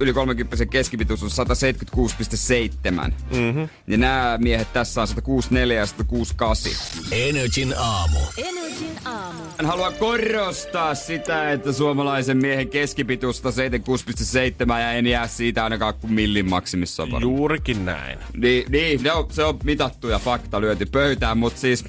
[0.00, 3.12] yli 30 keskipituus on 176,7.
[3.30, 3.68] Mm-hmm.
[3.86, 6.72] Ja nämä miehet tässä on 164 ja 168.
[7.12, 8.18] Energin aamu.
[8.38, 9.42] Energin aamu.
[9.60, 16.12] En halua korostaa sitä, että suomalaisen miehen keskipituus 176,7 ja en jää siitä ainakaan kuin
[16.12, 17.36] millin maksimissaan varmaan.
[17.36, 18.18] Juurikin näin.
[18.36, 21.84] Niin, niin ne on, se on mitattu ja fakta lyöty pöytään, mutta siis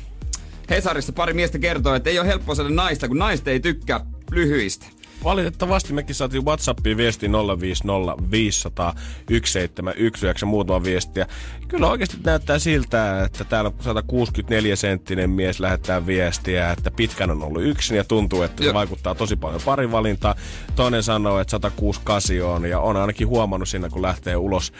[0.70, 4.86] Hesarissa pari miestä kertoo, että ei ole helppoa saada naista, kun naiset ei tykkää lyhyistä.
[5.26, 7.28] Valitettavasti mekin saatiin Whatsappiin viesti
[7.60, 11.28] 050 500 1719 muutama viestiä.
[11.68, 17.64] Kyllä oikeasti näyttää siltä, että täällä 164 senttinen mies lähettää viestiä, että pitkän on ollut
[17.64, 20.36] yksin ja tuntuu, että se vaikuttaa tosi paljon parivalintaa.
[20.76, 24.74] Toinen sanoo, että 168 on ja on ainakin huomannut siinä, kun lähtee ulos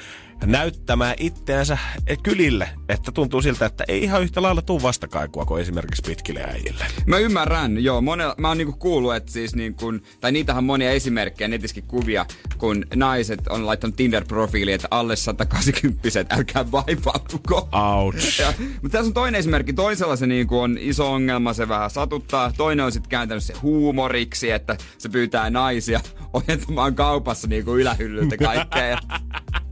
[0.46, 1.78] näyttämään itseänsä
[2.24, 6.86] kylille, että tuntuu siltä, että ei ihan yhtä lailla tuu vastakaikua kuin esimerkiksi pitkille äijille.
[7.06, 8.02] Mä ymmärrän, joo.
[8.02, 11.84] Monella, mä oon niinku kuullut, että siis niin kun, tai niitähän on monia esimerkkejä, netissäkin
[11.84, 12.26] kuvia,
[12.58, 17.70] kun naiset on laittanut Tinder-profiiliin, että alle 180 älkää vaivautuko.
[17.72, 18.26] Ouch.
[18.40, 19.74] Ja, mutta tässä on toinen esimerkki.
[19.74, 22.52] Toisella se niinku on iso ongelma, se vähän satuttaa.
[22.58, 26.00] Toinen on sitten kääntänyt se huumoriksi, että se pyytää naisia
[26.34, 28.98] ojentamaan kaupassa niinku ylähyllyltä kaikkea.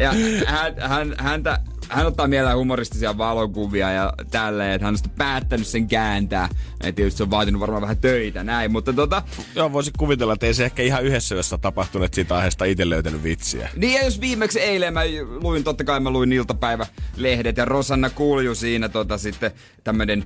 [0.00, 0.12] Ja,
[0.46, 5.88] hän, hän, häntä, hän ottaa mieleen humoristisia valokuvia ja tälleen, että hän on päättänyt sen
[5.88, 6.48] kääntää.
[6.82, 9.22] Ja tietysti se on vaatinut varmaan vähän töitä näin, mutta tota,
[9.54, 12.90] Joo, voisin kuvitella, että ei se ehkä ihan yhdessä yössä tapahtunut, että siitä aiheesta itse
[12.90, 13.68] löytänyt vitsiä.
[13.76, 15.00] Niin ja jos viimeksi eilen mä
[15.42, 19.50] luin, totta kai mä luin iltapäivälehdet ja Rosanna Kulju siinä tota sitten
[19.84, 20.24] tämmönen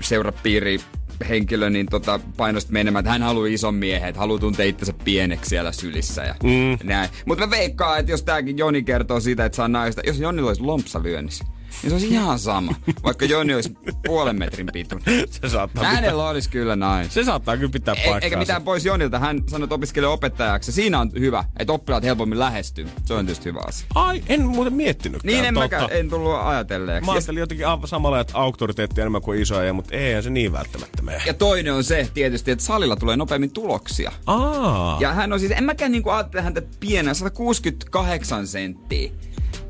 [0.00, 0.80] seurapiiri
[1.28, 5.48] henkilö niin tota, painosti menemään, että hän haluaa ison miehen, että haluaa tuntea itsensä pieneksi
[5.48, 6.88] siellä sylissä ja mm.
[6.88, 7.10] näin.
[7.26, 10.62] Mutta mä veikkaan, että jos tääkin Joni kertoo siitä, että saa naista, jos Jonnilla olisi
[10.62, 11.44] lompsalyönnissä,
[11.82, 15.24] niin se olisi ihan sama, vaikka Joni olisi puolen metrin pituinen.
[15.30, 17.10] Se saattaa, pitää, Hänellä olisi kyllä näin.
[17.10, 18.24] se saattaa kyllä pitää E- paikkaansa.
[18.24, 19.18] eikä mitään pois Jonilta.
[19.18, 20.72] Hän sanoi, että opiskelee opettajaksi.
[20.72, 22.88] Siinä on hyvä, että oppilaat helpommin lähestyy.
[23.04, 23.86] Se on tietysti hyvä asia.
[23.94, 25.24] Ai, en muuten miettinyt.
[25.24, 27.06] Niin en mäkään, en tullut ajatelleeksi.
[27.06, 31.02] Mä Ja, ajattelin jotenkin samalla, että auktoriteetti enemmän kuin isoja, mutta eihän se niin välttämättä
[31.02, 31.22] mene.
[31.26, 34.12] ja toinen on se tietysti, että salilla tulee nopeammin tuloksia.
[34.26, 34.96] Aa.
[35.00, 39.10] Ja hän on siis, en mäkään niinku ajattele häntä pienenä, 168 senttiä.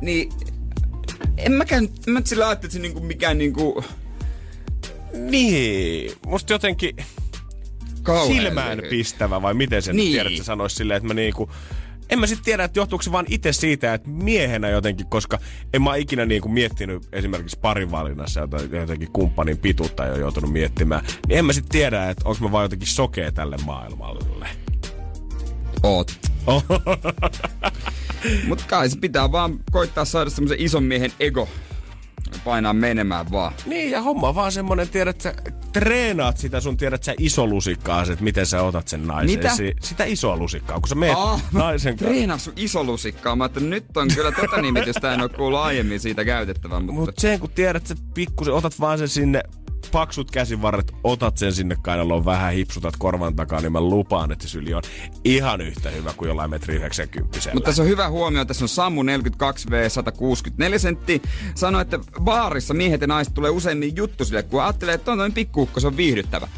[0.00, 0.32] Niin
[1.36, 3.84] en mäkään, mä sillä ajattele, että se niinku mikään niinku
[5.30, 6.12] Niin.
[6.26, 6.96] Musta jotenkin
[8.02, 10.12] kauhean silmään pistävä, vai miten sen Niin.
[10.12, 11.50] tiedät, että se sanoisi silleen, että mä niinku...
[12.10, 15.38] En mä sitten tiedä, että johtuuko se vaan itse siitä, että miehenä jotenkin, koska
[15.74, 21.04] en mä ikinä niinku miettinyt esimerkiksi parivalinnassa jotain- jotenkin kumppanin pituutta ei ole joutunut miettimään.
[21.28, 24.48] Niin en mä sitten tiedä, että onko mä vaan jotenkin sokea tälle maailmalle.
[25.82, 26.12] Oot.
[28.46, 31.48] Mut kai se pitää vaan koittaa saada semmoisen ison miehen ego
[32.44, 33.52] painaa menemään vaan.
[33.66, 35.34] Niin, ja homma on vaan semmonen, tiedät sä,
[35.72, 39.38] treenaat sitä sun, tiedät sä, iso lusikkaa, että miten sä otat sen naisen.
[39.38, 39.56] Mitä?
[39.56, 42.06] Si- sitä isoa lusikkaa, kun sä meet Ah, naisen kanssa.
[42.06, 43.36] Treenaa sun iso lusikkaa.
[43.36, 46.84] Mä ajattelin, nyt on kyllä tota nimitystä, en ole kuullut aiemmin siitä käytettävän.
[46.84, 49.42] Mutta Mut sen kun tiedät, että pikkusen otat vaan sen sinne
[49.92, 54.50] paksut käsivarret, otat sen sinne kainaloon vähän hipsutat korvan takaa, niin mä lupaan, että se
[54.50, 54.82] syli on
[55.24, 59.02] ihan yhtä hyvä kuin jollain metri 90 Mutta tässä on hyvä huomio, tässä on Sammu
[59.02, 61.18] 42V 164 senttiä.
[61.54, 65.32] Sanoi, että baarissa miehet ja naiset tulee useimmin juttu sille, kun ajattelee, että on noin
[65.32, 66.48] pikkuukko, se on viihdyttävä.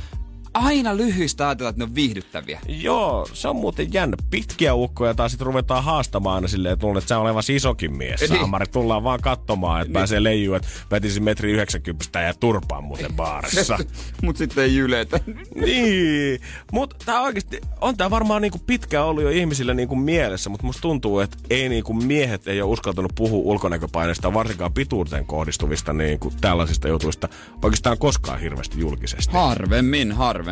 [0.65, 2.61] Aina lyhyistä ajatellaan, että ne on viihdyttäviä.
[2.69, 4.17] Joo, se on muuten jännä.
[4.31, 8.21] Pitkiä ukkoja taas sit ruvetaan haastamaan aina silleen, että luulen, että sä olevas isokin mies.
[8.21, 8.29] Niin.
[8.29, 13.79] Saamari, tullaan vaan katsomaan, että pääsee leijuu, että vätisin metri 90 ja turpaan muuten baarissa.
[14.23, 15.21] Mut sitten ei jyletä.
[15.55, 16.41] niin,
[16.73, 20.83] mutta tää oikeesti, on tää varmaan niinku pitkä ollut jo ihmisillä niinku mielessä, mutta musta
[20.83, 26.89] tuntuu, että ei niinku miehet ei ole uskaltanut puhua ulkonäköpaineista, varsinkaan pituuteen kohdistuvista niinku tällaisista
[26.89, 27.29] jutuista
[27.63, 29.33] oikeastaan koskaan hirveästi julkisesti.
[29.33, 30.46] Harvemmin, harvemmin.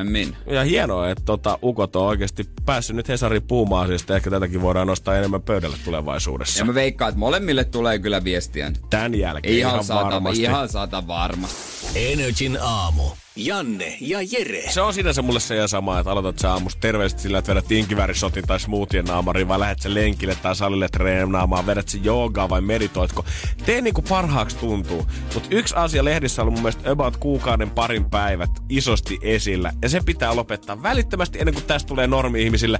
[0.46, 4.16] Ja hienoa, että tota, ukot on oikeasti päässyt nyt Hesarin puhumaan asiasta.
[4.16, 6.58] Ehkä tätäkin voidaan nostaa enemmän pöydälle tulevaisuudessa.
[6.60, 8.72] Ja mä veikkaan, että molemmille tulee kyllä viestiä.
[8.90, 10.42] Tämän jälkeen Ihan, ihan, saata, varmasti.
[10.42, 12.12] ihan saata varmasti.
[12.12, 13.02] Energin aamu.
[13.36, 14.70] Janne ja Jere.
[14.70, 17.72] Se on sinänsä mulle se ja sama, että aloitat sä aamusta terveesti sillä, että vedät
[17.72, 22.60] inkiväärisotin tai smoothien naamariin, vai lähdet sä lenkille tai salille treenaamaan, vedät sä joogaa vai
[22.60, 23.24] meditoitko.
[23.66, 25.06] Tee niinku parhaaksi tuntuu.
[25.34, 30.00] Mutta yksi asia lehdissä on mun mielestä about kuukauden parin päivät isosti esillä, ja se
[30.06, 32.78] pitää lopettaa välittömästi ennen kuin tästä tulee normi-ihmisille.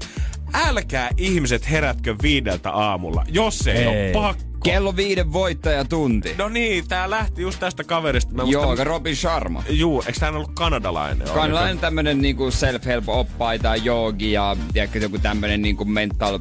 [0.54, 4.44] Älkää ihmiset herätkö viideltä aamulla, jos se ei, ole pakko.
[4.64, 6.34] Kello viiden voittajatunti.
[6.38, 8.34] No niin, tää lähti just tästä kaverista.
[8.34, 9.62] Mä Joo, muistan- Robin Sharma.
[9.70, 11.28] Juu, eikö tää ollut kanadalainen?
[11.34, 16.38] Kanalainen tämmönen niinku self-help oppaita, joogi ja tiedätkö, joku tämmönen niinku mental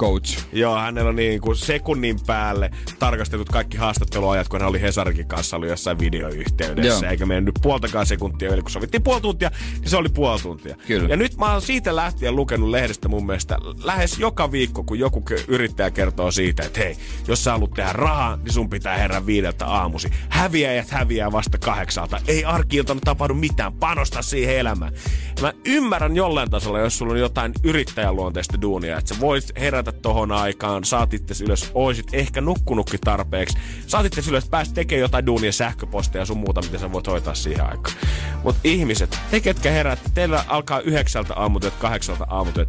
[0.00, 0.38] coach.
[0.52, 5.56] Joo, hänellä on niin kuin sekunnin päälle tarkastetut kaikki haastatteluajat, kun hän oli Hesarikin kanssa
[5.56, 7.04] ollut jossain videoyhteydessä.
[7.04, 7.10] Joo.
[7.10, 10.76] Eikä mennyt puoltakaan sekuntia yli, kun sovittiin puoli tuntia, niin se oli puoli tuntia.
[10.86, 11.08] Kyllä.
[11.08, 15.24] Ja nyt mä oon siitä lähtien lukenut lehdestä mun mielestä lähes joka viikko, kun joku
[15.48, 16.96] yrittäjä kertoo siitä, että hei,
[17.28, 20.08] jos sä haluat tehdä rahaa, niin sun pitää herran viideltä aamusi.
[20.28, 22.20] Häviäjät häviää vasta kahdeksalta.
[22.26, 24.92] Ei arkiiltana tapahdu mitään, panosta siihen elämään.
[25.40, 30.32] Mä ymmärrän jollain tasolla, jos sulla on jotain yrittäjäluonteista duunia, että sä voit herätä tohon
[30.32, 35.52] aikaan, saat itse ylös, oisit ehkä nukkunutkin tarpeeksi, saat itse ylös, pääst tekemään jotain duunia,
[35.52, 37.96] sähköposteja ja sun muuta, mitä sä voit hoitaa siihen aikaan.
[38.44, 42.68] Mutta ihmiset, te ketkä herät, teillä alkaa yhdeksältä aamutyöt, kahdeksalta aamutyöt,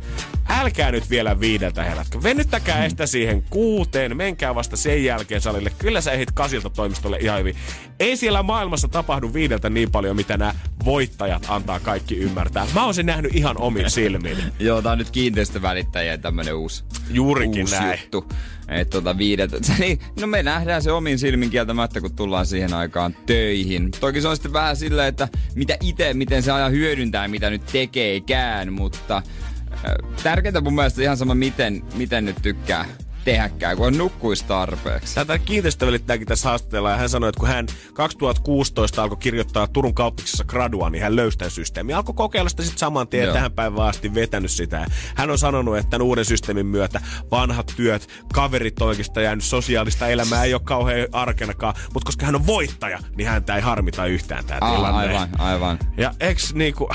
[0.50, 2.24] älkää nyt vielä viideltä herätkö.
[2.24, 5.72] Venyttäkää estä siihen kuuteen, menkää vasta sen jälkeen salille.
[5.78, 7.56] Kyllä sä ehdit kasilta toimistolle ihan hyvin.
[8.00, 10.54] Ei siellä maailmassa tapahdu viideltä niin paljon, mitä nämä
[10.86, 12.68] voittajat antaa kaikki ymmärtää.
[12.74, 14.38] Mä oon sen nähnyt ihan omin silmin.
[14.60, 16.84] Joo, tää on nyt kiinteistövälittäjien tämmönen uusi,
[17.14, 18.00] Juurikin uusi näin.
[18.02, 18.26] juttu.
[18.68, 19.58] Että tota viideltä.
[19.80, 23.92] Niin, no me nähdään se omin silmin kieltämättä, kun tullaan siihen aikaan töihin.
[24.00, 27.66] Toki se on sitten vähän silleen, että mitä itse, miten se aja hyödyntää, mitä nyt
[27.72, 29.82] tekeekään, mutta äh,
[30.24, 32.86] tärkeintä mun mielestä ihan sama, miten, miten nyt tykkää
[33.24, 35.16] tehdäkään, kun nukkuisi tarpeeksi.
[35.16, 40.44] Tätä kiinteistövälittäjäkin tässä haastattellaan ja hän sanoi, että kun hän 2016 alkoi kirjoittaa Turun kauppiksessa
[40.44, 41.96] gradua, niin hän löysi tämän systeemin.
[41.96, 43.34] Alkoi kokeilla sitä sitten saman tien Joo.
[43.34, 44.86] tähän päivään asti vetänyt sitä.
[45.16, 47.02] Hän on sanonut, että tämän uuden systeemin myötä
[47.32, 52.48] vanhat työt, kaverit oikeastaan jäänyt sosiaalista elämää ei ole kauhean arkenakaan, mutta koska hän on
[52.48, 55.00] voittaja, niin häntä ei harmita yhtään tämä tilanne.
[55.00, 55.80] aivan, aivan.
[55.98, 56.90] Ja eks niinku...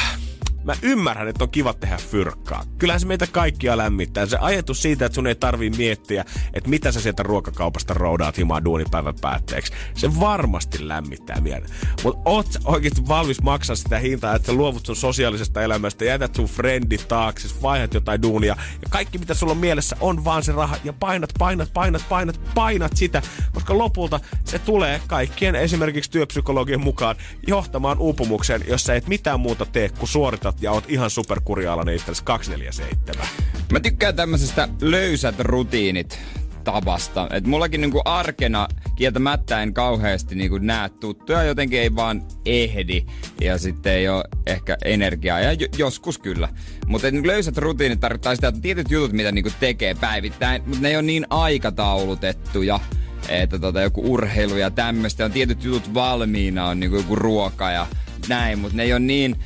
[0.66, 2.64] Mä ymmärrän, että on kiva tehdä fyrkkaa.
[2.78, 4.26] Kyllähän se meitä kaikkia lämmittää.
[4.26, 8.64] Se ajatus siitä, että sun ei tarvii miettiä, että mitä sä sieltä ruokakaupasta roudaat himaa
[8.64, 9.72] duunipäivän päätteeksi.
[9.94, 11.68] Se varmasti lämmittää mieltä.
[12.04, 16.34] Mutta oot sä oikeasti valmis maksaa sitä hintaa, että sä luovut sun sosiaalisesta elämästä, jätät
[16.34, 18.56] sun friendit taakse, vaihdat jotain duunia.
[18.82, 20.76] Ja kaikki mitä sulla on mielessä on vaan se raha.
[20.84, 23.22] Ja painat, painat, painat, painat, painat sitä.
[23.52, 29.66] Koska lopulta se tulee kaikkien esimerkiksi työpsykologien mukaan johtamaan uupumukseen, jos sä et mitään muuta
[29.66, 30.08] tee, kuin
[30.56, 33.26] suoritat ja oot ihan superkurjaalainen itsellesi 247.
[33.72, 36.18] Mä tykkään tämmöisestä löysät rutiinit
[36.64, 37.28] tavasta.
[37.30, 43.06] Et mullakin niinku arkena kieltämättä en kauheasti niinku näe tuttuja, jotenkin ei vaan ehdi
[43.40, 46.48] ja sitten ei ole ehkä energiaa ja jo, joskus kyllä.
[46.86, 50.88] Mutta niinku löysät rutiinit tarkoittaa sitä, että tietyt jutut, mitä niinku tekee päivittäin, mutta ne
[50.88, 52.80] ei ole niin aikataulutettuja
[53.28, 57.86] että tota, joku urheilu ja tämmöistä, on tietyt jutut valmiina, on niinku joku ruoka ja
[58.28, 59.36] näin, mutta ne ei ole niin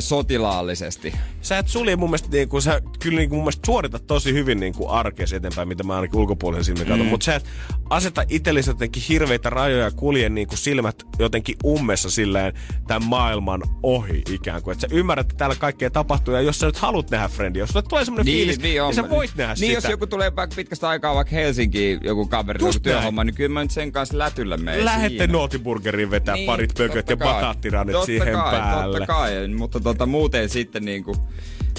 [0.00, 1.14] sotilaallisesti.
[1.44, 4.32] Sä et sulje mun mielestä, niin kuin, sä kyllä niin kuin, mun mielestä suoritat tosi
[4.32, 7.06] hyvin niin kuin arkesi eteenpäin, mitä mä ainakin ulkopuolisen silmin katson.
[7.06, 7.10] Mm.
[7.10, 7.44] Mutta sä et
[7.90, 12.52] aseta itsellesi jotenkin hirveitä rajoja ja kulje niin kuin silmät jotenkin ummessa silleen
[12.86, 14.72] tämän maailman ohi ikään kuin.
[14.72, 17.70] Että sä ymmärrät, että täällä kaikkea tapahtuu ja jos sä nyt haluat nähdä friendia, jos
[17.70, 18.88] sulle tulee semmoinen Niin, fiilis, niin, on.
[18.88, 19.72] niin sä voit nähdä niin sitä.
[19.72, 23.62] jos joku tulee vaikka pitkästä aikaa vaikka Helsinkiin, joku kaveri, joku työhomma, niin kyllä mä
[23.62, 25.32] nyt sen kanssa lätyllä menen Lähette siinä.
[25.32, 28.98] Noottiburgeriin vetää niin, parit pököt ja Totta siihen kai, päälle.
[28.98, 31.16] Totta kai, mutta tota, muuten sitten niinku,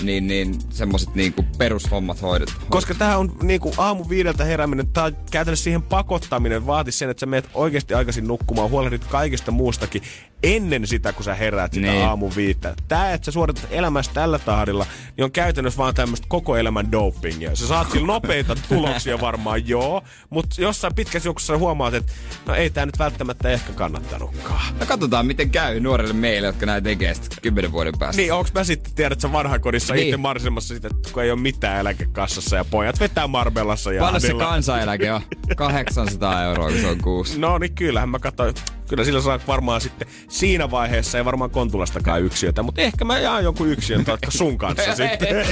[0.01, 2.53] niin, niin semmoset niinku perushommat hoidot.
[2.70, 7.26] Koska tää on niinku aamu viideltä herääminen, on käytännössä siihen pakottaminen vaatii sen, että sä
[7.26, 10.01] menet oikeasti aikaisin nukkumaan, huolehdit kaikesta muustakin
[10.46, 12.06] ennen sitä, kun sä heräät sitä Niin.
[12.06, 12.76] aamu viittä.
[12.88, 14.86] Tää, että sä suoritat elämässä tällä tahdilla,
[15.18, 17.56] niin on käytännössä vaan tämmöistä koko elämän dopingia.
[17.56, 22.14] Sä saat sillä nopeita tuloksia varmaan, joo, mutta jossain pitkässä juoksussa huomaat, että
[22.46, 24.76] no ei tää nyt välttämättä ehkä kannattanutkaan.
[24.80, 28.22] No katsotaan, miten käy nuorille meille, jotka näin tekee sitten kymmenen vuoden päästä.
[28.22, 30.08] Niin, onks mä sitten, tiedät sä vanhakodissa Niin.
[30.08, 34.22] itse marsimassa sitä, että kun ei ole mitään eläkekassassa ja pojat vetää Marbellassa ja Paljon
[34.22, 35.22] se kansaneläke on?
[35.56, 37.39] 800 euroa, kun se on kuusi.
[37.39, 38.54] No niin kyllähän mä katsoin,
[38.88, 43.44] kyllä sillä saa varmaan sitten siinä vaiheessa ei varmaan Kontulastakaan yksiötä, mutta ehkä mä jaan
[43.44, 45.46] jonkun yksiön taikka sun kanssa sitten.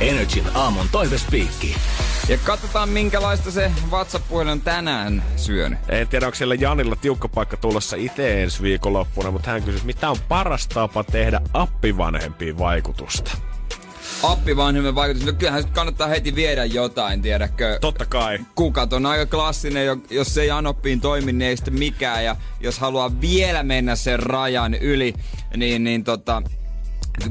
[0.00, 1.76] Energin aamun toivespiikki.
[2.28, 5.78] Ja katsotaan, minkälaista se WhatsApp-puhelin on tänään syönyt.
[5.88, 10.10] En tiedä, onko siellä Janilla tiukka paikka tulossa itse ensi viikonloppuna, mutta hän kysyi, mitä
[10.10, 13.30] on paras tapa tehdä appivanhempiin vaikutusta.
[14.22, 15.26] Appivanhemmen vaikutus.
[15.26, 17.78] No kyllähän kannattaa heti viedä jotain, tiedäkö?
[17.80, 18.38] Totta kai.
[18.54, 22.24] Kukat on aika klassinen, jo- jos ei anoppiin toimi, niin ei sitten mikään.
[22.24, 25.14] Ja jos haluaa vielä mennä sen rajan yli,
[25.56, 26.42] niin, niin tota,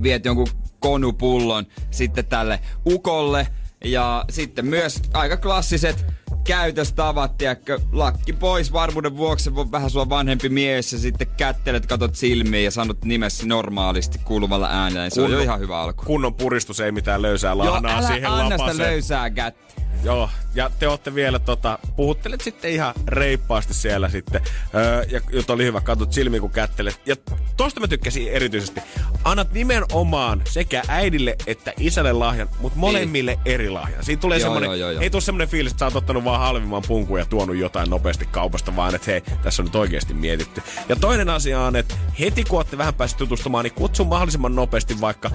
[0.03, 0.47] viet jonkun
[0.79, 3.47] konupullon sitten tälle ukolle.
[3.85, 6.05] Ja sitten myös aika klassiset
[6.43, 12.15] käytöstavat, tiedätkö, lakki pois varmuuden vuoksi, voi vähän sua vanhempi mies ja sitten kättelet, katot
[12.15, 16.03] silmiin ja sanot nimesi normaalisti kuuluvalla äänellä, niin se on jo Kunnon- ihan hyvä alku.
[16.05, 18.87] Kunnon puristus, ei mitään löysää Joo, lahnaa älä siihen anna sitä lapaseen.
[18.89, 19.62] löysää kättä.
[20.03, 24.41] Joo, ja te olette vielä tota, puhuttelet sitten ihan reippaasti siellä sitten.
[24.75, 27.01] Öö, ja jut oli hyvä, katsot silmiin kun kättelet.
[27.05, 27.15] Ja
[27.57, 28.81] tosta mä tykkäsin erityisesti.
[29.23, 34.03] Annat nimenomaan sekä äidille että isälle lahjan, mutta molemmille eri lahjan.
[34.03, 35.01] Siinä tulee Joo, semmonen, joo, joo, joo.
[35.01, 38.25] ei tule semmonen fiilis, että sä oot ottanut vaan halvimman punkun ja tuonut jotain nopeasti
[38.25, 40.61] kaupasta, vaan että hei, tässä on nyt oikeasti mietitty.
[40.89, 45.01] Ja toinen asia on, että heti kun olette vähän päässyt tutustumaan, niin kutsu mahdollisimman nopeasti
[45.01, 45.31] vaikka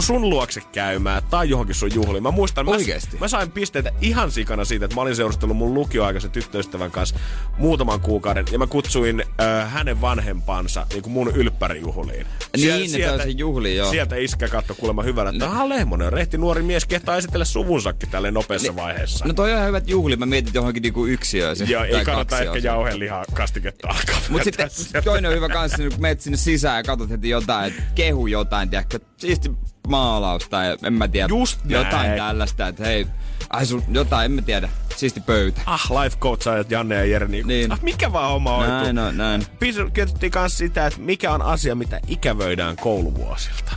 [0.00, 2.22] sun luokse käymään tai johonkin sun juhliin.
[2.22, 3.16] Mä muistan, mä, Oikeesti?
[3.20, 7.16] mä sain pisteitä ihan sikana siitä, että mä olin seurustellut mun lukioaikaisen tyttöystävän kanssa
[7.58, 12.26] muutaman kuukauden ja mä kutsuin äh, hänen vanhempansa niin kuin mun ylppärijuhliin.
[12.56, 13.90] Niin, ne tällaisiin juhliin, joo.
[13.90, 18.30] Sieltä iskä katto kuulemma hyvänä, että aha Lehmonen, rehti nuori mies kehtaa esitellä suvunsakin tälle
[18.30, 19.24] nopeassa vaiheessa.
[19.24, 21.56] No toi on ihan hyvät juhli, mä mietin johonkin niinku yksiöön.
[21.68, 24.20] ja ei kannata ehkä jauhelihaa kastiketta alkaa.
[24.28, 24.68] Mut sitten
[25.04, 28.26] toinen on hyvä kanssa, niin kun menet sinne sisään ja katsot heti jotain, että kehu
[28.26, 29.50] jotain, tiedätkö, siisti
[29.88, 32.18] maalaus tai en mä tiedä, Just jotain näin.
[32.18, 33.06] tällaista, että hei,
[33.50, 35.60] ai sun jotain, en mä tiedä, siisti pöytä.
[35.66, 37.72] Ah, life coachaajat Janne ja Jere, niin, Niin.
[37.72, 38.66] Ah, mikä vaan homma.
[38.66, 39.42] Näin on, näin.
[39.42, 43.72] Pis- Kysyttiin myös sitä, että mikä on asia, mitä ikävöidään kouluvuosilta.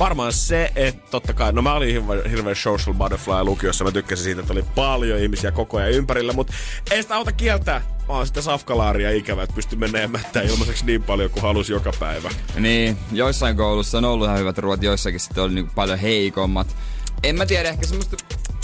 [0.00, 4.24] Varmaan se, että totta kai, no mä olin hirveän, hirveän social butterfly lukiossa, mä tykkäsin
[4.24, 6.52] siitä, että oli paljon ihmisiä koko ajan ympärillä, mutta
[6.90, 7.82] ei sitä auta kieltää.
[8.08, 12.30] Mä oon sitä safkalaaria ikävä, että pysty menemään ilmaiseksi niin paljon kuin halusi joka päivä.
[12.58, 16.76] Niin, joissain koulussa on ollut ihan hyvät ruoat, joissakin sitten oli niinku paljon heikommat.
[17.22, 18.16] En mä tiedä, ehkä semmoista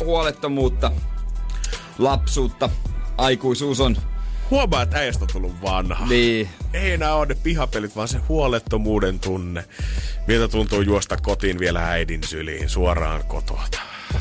[0.05, 0.93] huolettomuutta,
[1.99, 2.71] lapsuutta,
[3.19, 3.97] aikuisuus on.
[4.51, 6.07] Huomaa, että äijästä on tullut vanha.
[6.07, 9.65] Niin, Ei enää ole ne pihapelit, vaan se huolettomuuden tunne.
[10.27, 13.79] Miltä tuntuu juosta kotiin vielä äidin syliin suoraan kotota.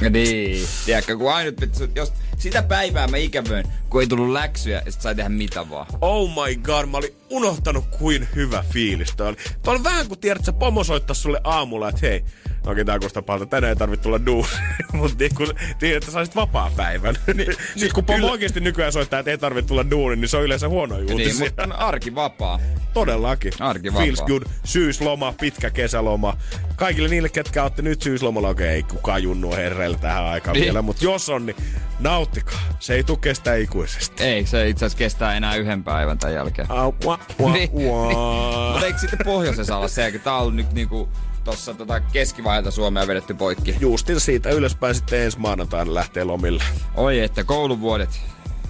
[0.10, 0.68] Niin.
[0.86, 1.56] Tiedätkö, kun ainut,
[1.96, 5.88] jos sitä päivää mä ikävöin, kun ei tullut läksyjä ja sit sai tehdä mitä vaan.
[6.02, 9.38] Oh my god, mä olin unohtanut kuin hyvä fiilis toi oli.
[9.64, 12.26] Toi oli vähän kuin tiedät, että se pomo soittaa sulle aamulla, että hei,
[12.66, 14.58] okei tää kuulostaa pahalta, tänään ei tarvitse tulla duuniin.
[14.94, 15.48] Mutta niin kun
[15.80, 17.16] tiedät, että saisit vapaa päivän.
[17.34, 20.44] Niin, Sitten kun pomo oikeasti nykyään soittaa, että ei tarvitse tulla duuniin, niin se on
[20.44, 21.46] yleensä huono Niin, uutisia.
[21.46, 22.60] mutta on arki vapaa.
[22.94, 23.54] Todellakin.
[23.60, 24.28] Arki Feels vapaa.
[24.28, 24.44] good.
[24.64, 26.38] Syysloma, pitkä kesäloma.
[26.76, 30.64] Kaikille niille, ketkä olette nyt syyslomalla, okei, ei kukaan junnu herreillä tähän aikaan Niin.
[30.66, 30.82] vielä.
[30.82, 31.56] Mutta jos on, niin
[32.00, 32.60] nauttikaa.
[32.80, 34.24] Se ei tule kestää ikuisesti.
[34.24, 36.72] Ei, se itse asiassa kestää enää yhden päivän tämän jälkeen.
[36.72, 38.72] Au, wa, wa, Niin, wa.
[38.72, 41.10] Mutta eikö sitten pohjoisessa olla se, että tää on nyt niinku
[41.46, 43.76] tossa tota keskivaiheelta Suomea vedetty poikki.
[43.80, 46.64] Justin siitä ylöspäin sitten ensi maanantaina lähtee lomille.
[46.96, 48.22] Oi, että kouluvuodet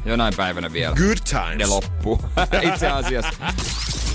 [0.06, 0.96] jonain päivänä vielä.
[0.96, 1.58] Good times.
[1.58, 2.22] Ne loppuu.
[2.74, 3.54] Itse asiassa.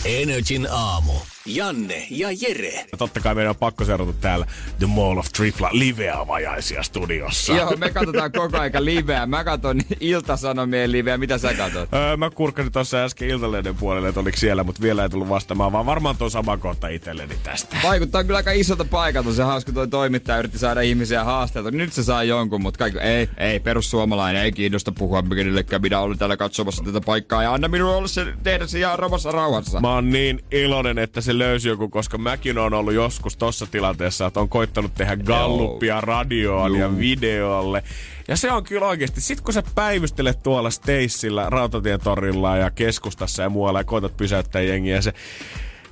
[0.05, 1.13] Energin aamu.
[1.47, 2.87] Janne ja Jere.
[2.93, 4.47] Ja totta kai meidän on pakko seurata täällä
[4.79, 7.53] The Mall of Tripla live-avajaisia studiossa.
[7.53, 9.27] Joo, me katsotaan koko aika liveä.
[9.27, 11.19] Mä katson Ilta-Sanomien liveä.
[11.19, 11.89] Mitä sä katsot?
[11.95, 15.73] Öö, mä kurkkasin tuossa äsken Iltalehden puolelle, että oliko siellä, mutta vielä ei tullut vastaamaan,
[15.73, 17.77] vaan varmaan tuon sama kohta itselleni tästä.
[17.83, 19.33] Vaikuttaa kyllä aika isolta paikalta.
[19.33, 21.71] Se hauska toi toimittaja yritti saada ihmisiä haasteelta.
[21.71, 25.83] Nyt se saa jonkun, mutta kaikki, ei, ei, perussuomalainen, ei kiinnosta puhua kenellekään.
[25.83, 29.33] Minä olen täällä katsomassa tätä paikkaa ja anna minulle olla se, tehdä se ihan romassa
[29.33, 29.81] rauhassa.
[29.81, 34.27] Mä oon niin iloinen, että se löysi joku, koska mäkin on ollut joskus tossa tilanteessa,
[34.27, 37.83] että on koittanut tehdä galluppia radioon ja videolle.
[38.29, 43.51] Ja se on kyllä oikeasti, sit kun sä päivystelet tuolla Stacella, Rautatietorilla ja keskustassa ja
[43.51, 45.13] muualla ja koitat pysäyttää jengiä, se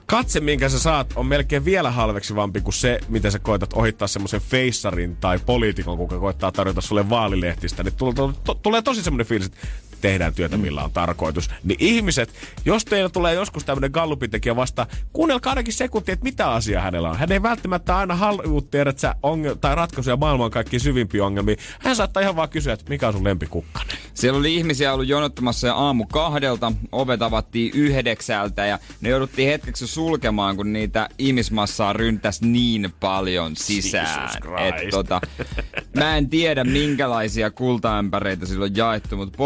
[0.06, 4.40] katse, minkä sä saat, on melkein vielä halveksivampi kuin se, miten sä koetat ohittaa semmoisen
[4.40, 7.82] feissarin tai poliitikon, kuka koittaa tarjota sulle vaalilehtistä.
[7.82, 8.14] Niin tulee,
[8.44, 9.58] to, tulee tosi semmoinen fiilis, että
[10.00, 11.50] tehdään työtä, millä on tarkoitus.
[11.64, 12.34] Niin ihmiset,
[12.64, 17.10] jos teillä tulee joskus tämmöinen gallupin tekijä vasta, kuunnelkaa ainakin sekuntia, että mitä asiaa hänellä
[17.10, 17.18] on.
[17.18, 21.56] Hän ei välttämättä aina halua tiedä, että ongel- tai ratkaisuja maailman kaikki syvimpiä ongelmia.
[21.78, 23.98] Hän saattaa ihan vaan kysyä, että mikä on sun lempikukkanen.
[24.14, 29.86] Siellä oli ihmisiä ollut jonottamassa jo aamu kahdelta, ovet avattiin yhdeksältä ja ne jouduttiin hetkeksi
[29.86, 34.30] sulkemaan, kun niitä ihmismassaa ryntäs niin paljon sisään.
[34.58, 35.20] Et, tota,
[35.96, 39.38] mä en tiedä minkälaisia kultaämpäreitä silloin jaettu, mutta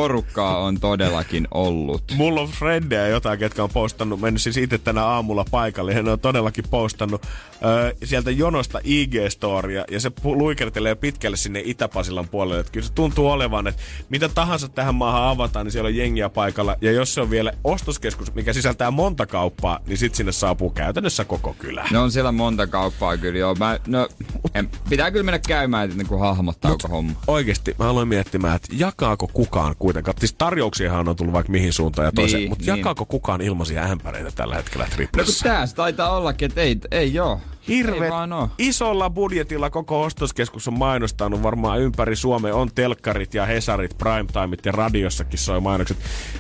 [0.43, 2.03] porukkaa on todellakin ollut.
[2.17, 6.11] Mulla on frendejä jotain, ketkä on postannut, mennyt siis itse tänä aamulla paikalle, ja ne
[6.11, 7.27] on todellakin postannut
[7.65, 12.61] ö, sieltä jonosta IG-storia, ja se luikertelee pitkälle sinne Itäpasilan puolelle.
[12.61, 16.29] Että kyllä se tuntuu olevan, että mitä tahansa tähän maahan avataan, niin siellä on jengiä
[16.29, 20.71] paikalla, ja jos se on vielä ostoskeskus, mikä sisältää monta kauppaa, niin sit sinne saapuu
[20.71, 21.89] käytännössä koko kylä.
[21.91, 23.55] Ne on siellä monta kauppaa kyllä joo.
[23.55, 24.09] Mä, no,
[24.55, 27.13] en, pitää kyllä mennä käymään, että niin hahmottaa Mut- koko homma.
[27.27, 32.07] Oikeesti, mä aloin miettimään, että jakaako kukaan kuitenkaan, siis tarjouksiahan on tullut vaikka mihin suuntaan
[32.07, 32.79] ja toiseen, Niin, mutta niin.
[32.79, 35.45] jakaako kukaan ilmaisia ämpäreitä tällä hetkellä No kun triplassa?
[35.45, 37.41] tää taitaa ollakin, että ei, ei joo.
[38.41, 38.49] Oo.
[38.59, 42.55] isolla budjetilla koko ostoskeskus on mainostanut varmaan ympäri Suomea.
[42.55, 45.97] On telkkarit ja hesarit, primetimeit ja radiossakin soi mainokset.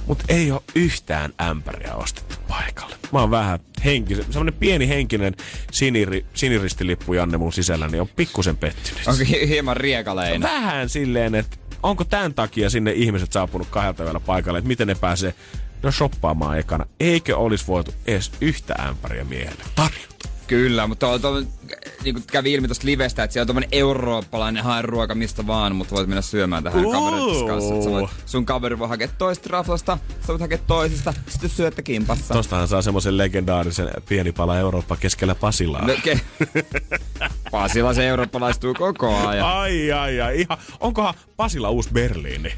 [0.06, 2.96] Mutta ei ole yhtään ämpäriä ostettu paikalle.
[3.12, 5.34] Mä oon vähän henkisen, semmonen pieni henkinen
[5.72, 9.06] siniri, siniristilippu Janne mun sisällä, niin on pikkusen pettynyt.
[9.06, 10.48] Onko hi- hieman riekaleina?
[10.48, 14.94] Vähän silleen, että onko tämän takia sinne ihmiset saapunut kahdelta vielä paikalle, että miten ne
[14.94, 15.34] pääsee
[15.82, 16.86] no shoppaamaan ekana.
[17.00, 20.11] Eikö olisi voitu edes yhtä ämpäriä miehelle tarjota?
[20.46, 21.42] Kyllä, mutta tuo, tuo,
[22.04, 25.76] niin kuin kävi ilmi tuosta livestä, että siellä on tommonen eurooppalainen hae ruoka mistä vaan,
[25.76, 27.74] mutta voit mennä syömään tähän kavereiden kanssa.
[27.74, 32.34] Että voit, sun kaveri voi hakea toista raflasta, sä voit hakea toisesta, sitten syötte kimpassa.
[32.34, 35.86] Tostahan saa semmoisen legendaarisen pieni pala Eurooppa keskellä Pasilaa.
[35.86, 36.20] No, ke-
[37.50, 39.46] Pasila se eurooppalaistuu koko ajan.
[39.46, 40.40] Ai, ai, ai.
[40.40, 42.52] Ihan, onkohan Pasila uusi Berliini?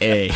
[0.00, 0.32] Ei.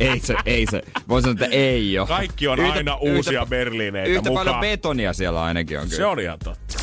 [0.00, 0.82] Ei se, ei se.
[1.08, 2.06] Voin sanoa, että ei oo.
[2.06, 4.46] Kaikki on aina uusia Berliineitä Yhtä mukaan.
[4.46, 6.08] paljon betonia siellä ainakin on Se kyllä.
[6.10, 6.78] on ihan totta.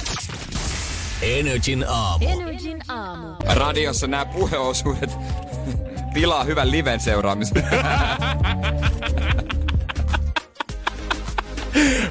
[1.21, 2.25] Energin aamu.
[2.29, 3.35] Energin aamu.
[3.53, 5.09] Radiossa nämä puheosuudet
[6.13, 7.63] pilaa hyvän liven seuraamisen.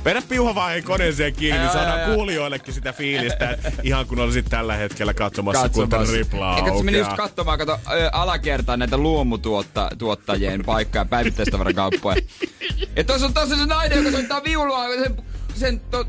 [0.04, 5.14] Vedä piuhavaiheen koneeseen kiinni, niin saadaan kuulijoillekin sitä fiilistä, että ihan kun olisit tällä hetkellä
[5.14, 6.16] katsomassa, kun katsomassa.
[6.16, 12.16] riplaa Eikä se meni just katsomaan, kato ö, alakertaan näitä luomutuottajien paikkaa ja päivittäistavarakauppoja.
[12.96, 15.16] ja tuossa on tossa se nainen, joka soittaa viulua sen,
[15.54, 16.04] sen to,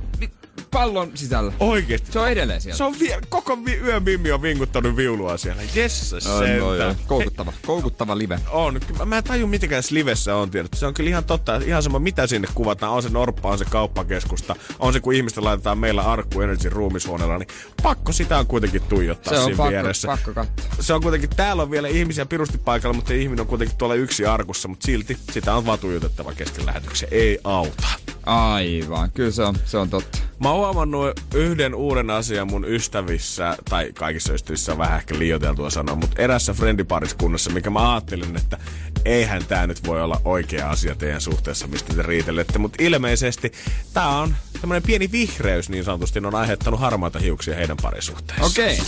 [0.72, 1.52] pallon sisällä.
[1.60, 2.12] Oikeesti.
[2.12, 2.78] Se on edelleen siellä.
[2.78, 5.62] Se on vie, koko vi- yön Mimmi on vinkuttanut viulua siellä.
[5.76, 6.70] Jes, On, on, joo.
[6.72, 6.96] sentään.
[7.08, 8.40] Koukuttava, koukuttava live.
[8.50, 8.80] On.
[9.06, 10.78] Mä en taju, mitenkään livessä on tiedetty.
[10.78, 11.56] Se on kyllä ihan totta.
[11.66, 12.94] Ihan sama, mitä sinne kuvataan.
[12.94, 14.56] On se Norppa, on se kauppakeskusta.
[14.80, 17.38] On se, kun ihmistä laitetaan meillä arkku Energy ruumishuoneella.
[17.38, 17.48] Niin
[17.84, 20.08] pakko sitä on kuitenkin tuijottaa Se on siinä pakko, vieressä.
[20.08, 20.66] pakko katsoa.
[20.80, 24.26] Se on kuitenkin, täällä on vielä ihmisiä pirusti paikalla, mutta ihminen on kuitenkin tuolla yksi
[24.26, 24.68] arkussa.
[24.68, 27.08] Mutta silti sitä on vaan tuijotettava kesken lähetyksiä.
[27.12, 27.88] Ei auta.
[28.28, 30.18] Aivan, kyllä se on, se on totta.
[30.40, 35.70] Mä oon huomannut yhden uuden asian mun ystävissä, tai kaikissa ystävissä on vähän ehkä liioiteltua
[35.70, 38.58] sanoa, mutta erässä friendipariskunnassa, mikä mä ajattelin, että
[39.06, 42.60] eihän tää nyt voi olla oikea asia teidän suhteessa, mistä te riitelette.
[42.60, 43.52] Mutta ilmeisesti
[43.94, 48.46] tää on tämmönen pieni vihreys niin sanotusti, on aiheuttanut harmaita hiuksia heidän parisuhteessa.
[48.46, 48.80] Okei.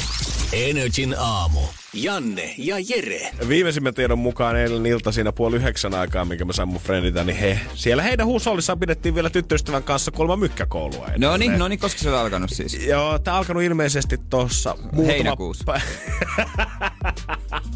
[0.54, 1.60] Energin aamu.
[1.94, 3.32] Janne ja Jere.
[3.48, 7.38] Viimeisimmän tiedon mukaan eilen ilta siinä puoli yhdeksän aikaa, minkä mä sain mun friendiltä, niin
[7.38, 11.06] he, siellä heidän huusollissaan pidettiin vielä tyttöystävän kanssa kolma mykkäkoulua.
[11.06, 11.40] No edelleen.
[11.40, 12.88] niin, no niin, koska se on alkanut siis?
[12.88, 15.08] Joo, tää on alkanut ilmeisesti tossa muutama...
[15.08, 15.66] Heinäkuussa.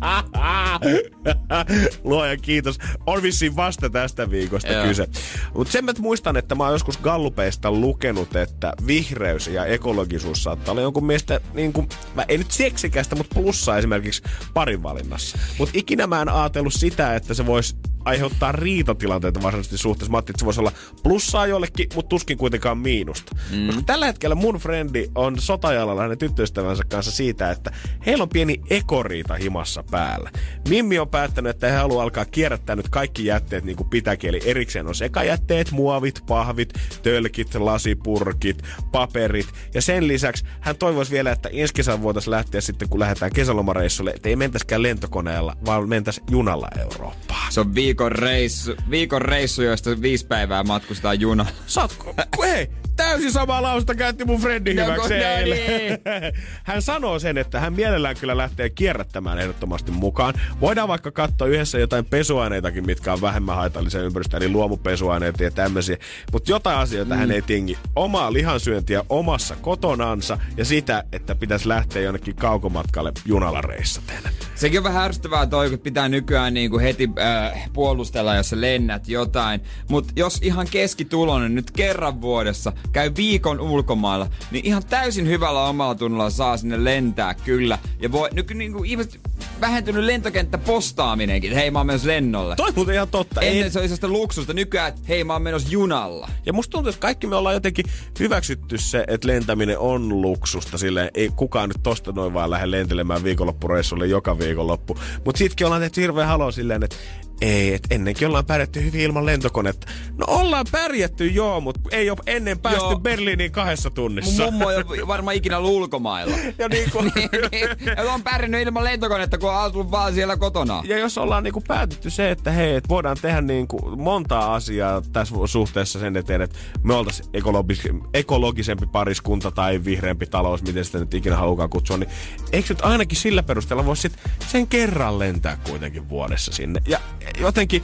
[2.03, 2.77] Luoja kiitos.
[3.05, 4.87] On vissiin vasta tästä viikosta Joo.
[4.87, 5.07] kyse.
[5.53, 10.71] Mutta sen mä muistan, että mä oon joskus Gallupeista lukenut, että vihreys ja ekologisuus saattaa
[10.71, 14.23] olla jonkun mielestä, niin kuin, mä ei nyt seksikästä, mutta plussaa esimerkiksi
[14.53, 15.37] parin valinnassa.
[15.57, 17.75] Mutta ikinä mä en ajatellut sitä, että se voisi
[18.05, 20.11] aiheuttaa riitatilanteita varsinaisesti suhteessa.
[20.11, 20.71] Mä ajattelin, että se voisi olla
[21.03, 23.35] plussaa jollekin, mutta tuskin kuitenkaan miinusta.
[23.51, 23.67] Mm.
[23.67, 27.71] Koska tällä hetkellä mun frendi on sotajalalla hänen tyttöystävänsä kanssa siitä, että
[28.05, 30.31] heillä on pieni ekoriita himassa päällä.
[30.69, 34.29] Mimmi on päättänyt, että he haluaa alkaa kierrättää nyt kaikki jätteet niin kuin pitääkin.
[34.29, 36.73] Eli erikseen on sekajätteet, muovit, pahvit,
[37.03, 39.47] tölkit, lasipurkit, paperit.
[39.73, 44.11] Ja sen lisäksi hän toivoisi vielä, että ensi kesän voitaisiin lähteä sitten, kun lähdetään kesälomareissulle,
[44.11, 47.51] että ei mentäskään lentokoneella, vaan mentäisi junalla Eurooppaan.
[47.51, 51.45] Se on viikon reissu, viikon reissu joista viisi päivää matkustaa juna.
[51.67, 52.15] Saatko?
[52.43, 55.99] Hei, täysin samaa lausta käytti mun frendi No, hyväksi no niin.
[56.63, 60.33] Hän sanoo sen, että hän mielellään kyllä lähtee kierrättämään ehdottomasti mukaan.
[60.61, 65.97] Voidaan vaikka katsoa yhdessä jotain pesuaineitakin, mitkä on vähemmän haitallisia ympäristöä, eli luomupesuaineita ja tämmöisiä.
[66.31, 67.19] Mutta jotain asioita mm.
[67.19, 67.77] hän ei tingi.
[67.95, 74.17] Omaa lihansyöntiä omassa kotonansa ja sitä, että pitäisi lähteä jonnekin kaukomatkalle junalla reissaten.
[74.55, 78.61] Sekin on vähän ärsyttävää toi, kun pitää nykyään niin kuin heti äh, puolustella, jos sä
[78.61, 79.61] lennät jotain.
[79.89, 85.95] Mutta jos ihan keskitulonen nyt kerran vuodessa käy viikon ulkomailla, niin ihan täysin hyvällä omalla
[85.95, 87.79] tunnolla saa sinne lentää kyllä.
[87.99, 89.19] Ja voi, nyt niin kuin ihmiset
[89.61, 92.55] vähentynyt lentokenttä postaaminenkin, että hei mä oon menossa lennolle.
[92.55, 93.41] Toi muuten ihan totta.
[93.41, 96.29] Ennen Ei, se oli sellaista luksusta, nykyään, että hei mä oon menossa junalla.
[96.45, 97.85] Ja musta tuntuu, että kaikki me ollaan jotenkin
[98.19, 100.77] hyväksytty se, että lentäminen on luksusta.
[100.77, 104.97] Silleen ei kukaan nyt tosta noin vaan lähde lentelemään viikonloppureissulle joka viikonloppu.
[105.25, 106.95] Mutta sitkin ollaan tehty hirveän haloo silleen, että
[107.41, 109.87] ei, että ennenkin ollaan pärjätty hyvin ilman lentokonetta.
[110.17, 112.99] No ollaan pärjätty joo, mutta ei ole ennen päästy Joo.
[112.99, 114.43] Berliiniin kahdessa Mun tunnissa.
[114.43, 116.35] mummo ei varmaan ikinä ollut ulkomailla.
[116.59, 117.11] ja, niin kuin,
[118.05, 120.81] Ja on pärjännyt ilman lentokonetta, kun on asunut vaan siellä kotona.
[120.85, 125.35] ja jos ollaan niinku päätetty se, että hei, et voidaan tehdä niinku montaa asiaa tässä
[125.45, 131.13] suhteessa sen eteen, että me oltaisiin ekologis- ekologisempi pariskunta tai vihreämpi talous, miten sitä nyt
[131.13, 132.09] ikinä halukaan kutsua, niin
[132.51, 134.11] eikö nyt ainakin sillä perusteella voisi
[134.47, 136.81] sen kerran lentää kuitenkin vuodessa sinne?
[136.87, 136.99] Ja
[137.39, 137.83] jotenkin...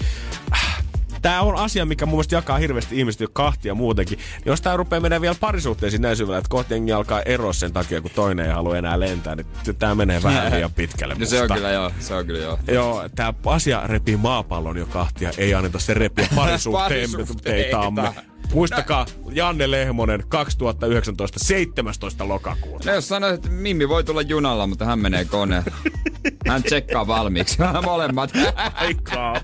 [0.53, 0.83] Äh,
[1.21, 4.19] Tämä on asia, mikä mun mielestä jakaa hirveästi ihmiset jo kahtia muutenkin.
[4.45, 8.01] Jos tämä rupeaa menemään vielä parisuhteisiin näin syvällä, että kohta jengi alkaa eroa sen takia,
[8.01, 9.47] kun toinen ei halua enää lentää, niin
[9.79, 12.59] tämä menee vähän liian pitkälle No se on kyllä joo, se on kyllä joo.
[12.67, 18.01] Joo, tämä asia repii maapallon jo kahtia, ei anneta se repiä parisuhteitamme.
[18.01, 18.29] Parisuhteita.
[18.53, 22.27] Muistakaa, Janne Lehmonen, 2019, 17.
[22.27, 22.89] lokakuuta.
[22.89, 25.63] No jos sanoit, että Mimmi voi tulla junalla, mutta hän menee koneen.
[26.47, 27.57] Hän tsekkaa valmiiksi.
[27.83, 28.31] Molemmat.
[28.73, 29.35] Aikaa.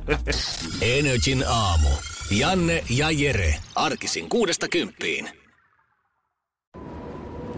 [0.81, 1.89] Energin aamu.
[2.31, 3.55] Janne ja Jere.
[3.75, 5.29] Arkisin kuudesta kymppiin.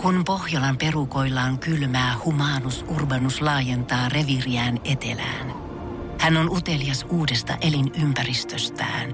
[0.01, 5.53] Kun Pohjolan perukoillaan kylmää, humanus urbanus laajentaa reviriään etelään.
[6.20, 9.13] Hän on utelias uudesta elinympäristöstään.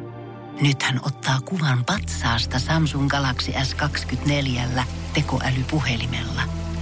[0.62, 4.84] Nyt hän ottaa kuvan patsaasta Samsung Galaxy S24
[5.14, 6.42] tekoälypuhelimella.